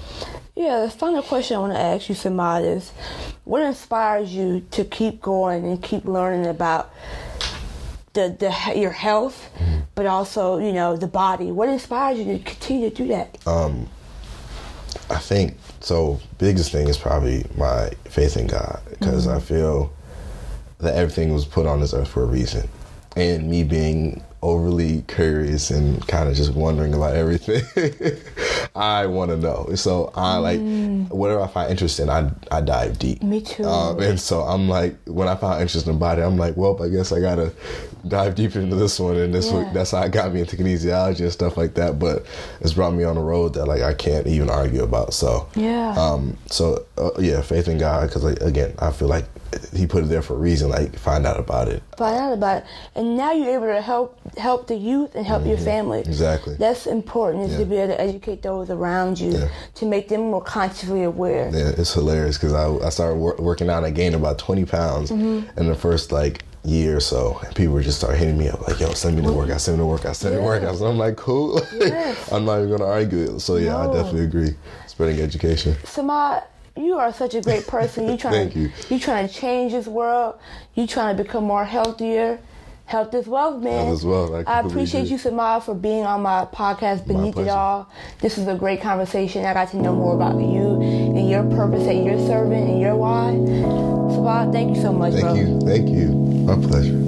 Yeah, 0.55 0.81
the 0.81 0.89
final 0.91 1.23
question 1.23 1.57
I 1.57 1.59
want 1.59 1.73
to 1.73 1.79
ask 1.79 2.09
you, 2.09 2.15
Samad, 2.15 2.63
is 2.77 2.91
what 3.43 3.61
inspires 3.63 4.31
you 4.33 4.65
to 4.71 4.83
keep 4.85 5.19
going 5.21 5.65
and 5.65 5.81
keep 5.81 6.05
learning 6.05 6.45
about 6.45 6.91
the, 8.13 8.35
the 8.39 8.77
your 8.79 8.91
health, 8.91 9.49
Mm-hmm. 9.57 9.79
but 9.95 10.05
also 10.05 10.59
you 10.59 10.73
know 10.73 10.95
the 10.95 11.07
body? 11.07 11.51
What 11.51 11.69
inspires 11.69 12.19
you 12.19 12.25
to 12.25 12.39
continue 12.43 12.89
to 12.91 12.95
do 12.95 13.07
that? 13.07 13.37
Um, 13.47 13.87
I 15.09 15.17
think 15.17 15.57
so. 15.79 16.19
Biggest 16.37 16.71
thing 16.71 16.87
is 16.87 16.97
probably 16.99 17.45
my 17.57 17.89
faith 18.05 18.37
in 18.37 18.45
God 18.45 18.79
because 18.91 19.27
I 19.27 19.39
feel 19.39 19.91
that 20.79 20.93
everything 20.95 21.33
was 21.33 21.45
put 21.45 21.65
on 21.65 21.79
this 21.81 21.93
earth 21.95 22.09
for 22.09 22.21
a 22.21 22.27
reason, 22.27 22.69
and 23.15 23.49
me 23.49 23.63
being 23.63 24.21
overly 24.41 25.03
curious 25.07 25.71
and 25.71 26.05
kind 26.07 26.29
of 26.29 26.35
just 26.35 26.53
wondering 26.53 26.93
about 26.93 27.15
everything, 27.15 27.63
I 28.75 29.05
want 29.07 29.31
to 29.31 29.37
know. 29.37 29.69
So 29.75 30.11
I 30.15 30.37
like 30.37 30.61
whatever 31.09 31.41
I 31.41 31.47
find 31.47 31.71
interesting, 31.71 32.09
I 32.09 32.29
I 32.51 32.61
dive 32.61 32.99
deep. 32.99 33.23
Me 33.23 33.41
too. 33.41 33.63
Um, 33.63 33.99
and 33.99 34.19
so 34.19 34.41
I'm 34.41 34.67
like, 34.69 34.95
when 35.05 35.27
I 35.27 35.35
found 35.35 35.61
interest 35.61 35.87
in 35.87 35.93
the 35.93 35.99
body, 35.99 36.21
I'm 36.21 36.37
like, 36.37 36.55
well, 36.57 36.81
I 36.83 36.89
guess 36.89 37.11
I 37.11 37.19
gotta 37.19 37.51
dive 38.07 38.35
deep 38.35 38.55
into 38.55 38.75
this 38.75 38.99
one, 38.99 39.17
and 39.17 39.33
this 39.33 39.49
Yeah. 39.51 39.57
one, 39.59 39.67
that's 39.73 39.91
how 39.91 40.01
it 40.03 40.11
got 40.11 40.33
me 40.33 40.41
into 40.41 40.55
kinesiology 40.55 41.21
and 41.21 41.31
stuff 41.31 41.57
like 41.57 41.73
that. 41.75 41.97
But 41.99 42.25
it's 42.61 42.73
brought 42.73 42.93
me 42.93 43.03
on 43.03 43.17
a 43.17 43.21
road 43.21 43.53
that 43.55 43.65
like 43.65 43.81
I 43.81 43.93
can't 43.93 44.27
even 44.27 44.49
argue 44.49 44.83
about. 44.83 45.13
So 45.13 45.47
Yeah. 45.55 45.93
um, 45.97 46.37
so 46.47 46.85
uh, 46.97 47.11
yeah, 47.19 47.41
faith 47.41 47.67
in 47.67 47.77
God, 47.77 48.07
because 48.07 48.23
like, 48.23 48.41
again, 48.41 48.73
I 48.79 48.91
feel 48.91 49.07
like 49.07 49.25
He 49.73 49.85
put 49.87 50.03
it 50.03 50.07
there 50.07 50.21
for 50.21 50.33
a 50.33 50.37
reason. 50.37 50.69
Like 50.69 50.95
find 50.97 51.25
out 51.25 51.39
about 51.39 51.67
it. 51.67 51.81
Find 51.97 52.17
out 52.17 52.33
about 52.33 52.57
it, 52.57 52.65
and 52.95 53.15
now 53.17 53.31
you're 53.31 53.53
able 53.55 53.67
to 53.67 53.81
help 53.81 54.17
help 54.37 54.67
the 54.67 54.75
youth 54.75 55.15
and 55.15 55.25
help 55.25 55.45
your 55.45 55.57
family. 55.57 55.99
Mm-hmm. 56.01 56.09
Exactly. 56.09 56.55
That's 56.55 56.87
important 56.87 57.45
is 57.45 57.51
Yeah. 57.53 57.59
to 57.59 57.65
be 57.65 57.77
able 57.77 57.93
to 57.95 58.01
educate 58.01 58.41
those 58.41 58.69
around 58.69 59.19
you 59.19 59.31
Yeah. 59.31 59.47
to 59.75 59.85
make 59.85 60.07
them 60.09 60.21
more 60.31 60.41
consciously 60.41 61.03
aware. 61.03 61.49
Yeah, 61.53 61.69
it's 61.77 61.93
hilarious 61.93 62.37
because 62.37 62.53
I, 62.53 62.67
I 62.85 62.89
started 62.89 63.15
wor- 63.15 63.35
working 63.39 63.69
out 63.69 63.77
and 63.77 63.85
I 63.85 63.91
gained 63.91 64.15
about 64.15 64.37
20 64.39 64.65
pounds 64.65 65.11
Mm-hmm. 65.11 65.59
in 65.59 65.67
the 65.67 65.75
first 65.75 66.11
like 66.11 66.43
year 66.63 66.97
or 66.97 66.99
so. 66.99 67.39
And 67.45 67.55
people 67.55 67.73
would 67.75 67.83
just 67.85 67.97
start 67.99 68.17
hitting 68.17 68.37
me 68.37 68.49
up 68.49 68.67
like, 68.67 68.79
yo, 68.79 68.91
send 68.93 69.15
me 69.15 69.21
the 69.21 69.31
workout, 69.31 69.61
send 69.61 69.77
me 69.77 69.83
the 69.83 69.87
workout, 69.87 70.15
send 70.17 70.35
me 70.35 70.41
the 70.41 70.45
workout. 70.45 70.75
So 70.75 70.85
I'm 70.87 70.97
like, 70.97 71.15
cool. 71.15 71.61
Yes. 71.73 72.31
I'm 72.31 72.43
not 72.45 72.57
even 72.57 72.67
going 72.69 72.81
to 72.81 72.85
argue 72.87 73.35
it. 73.35 73.39
So 73.39 73.55
yeah, 73.55 73.77
I 73.77 73.85
definitely 73.93 74.25
agree. 74.25 74.49
Spreading 74.87 75.21
education. 75.21 75.75
Samad, 75.83 76.43
you 76.77 76.97
are 76.97 77.11
such 77.13 77.35
a 77.35 77.41
great 77.41 77.67
person. 77.67 78.07
You 78.09 78.17
trying 78.25 78.33
Thank 78.33 78.53
to 78.53 78.59
you. 78.59 78.71
you 78.89 78.99
trying 78.99 79.27
to 79.27 79.33
change 79.33 79.73
this 79.73 79.87
world. 79.87 80.39
You 80.75 80.87
trying 80.87 81.15
to 81.17 81.23
become 81.23 81.43
more 81.43 81.65
healthier. 81.65 82.39
Health 82.85 83.13
is 83.13 83.27
wealth, 83.27 83.61
man. 83.61 83.85
Health 83.85 83.97
is 83.99 84.05
wealth. 84.05 84.47
I 84.47 84.49
I, 84.49 84.59
appreciate 84.61 85.07
you, 85.07 85.17
Samad, 85.17 85.63
for 85.63 85.75
being 85.75 86.05
on 86.05 86.21
my 86.21 86.45
podcast, 86.45 87.05
Beneath 87.05 87.37
It. 87.37 87.49
All. 87.49 87.89
This 88.21 88.37
is 88.37 88.47
a 88.47 88.55
great 88.55 88.79
conversation. 88.81 89.43
I 89.43 89.53
got 89.53 89.69
to 89.71 89.77
know 89.77 89.93
more 89.93 90.15
about 90.15 90.35
you 90.39 90.81
and 90.81 91.29
your 91.29 91.43
purpose 91.43 91.83
that 91.83 91.95
you're 91.95 92.17
serving 92.25 92.69
and 92.69 92.79
your 92.79 92.95
why. 92.95 93.31
Samad, 94.15 94.53
thank 94.53 94.75
you 94.75 94.81
so 94.81 94.93
much, 94.93 95.11
Thank 95.13 95.25
bro. 95.25 95.33
you. 95.33 95.59
Thank 95.61 95.89
you. 95.89 96.07
My 96.47 96.55
pleasure. 96.65 97.06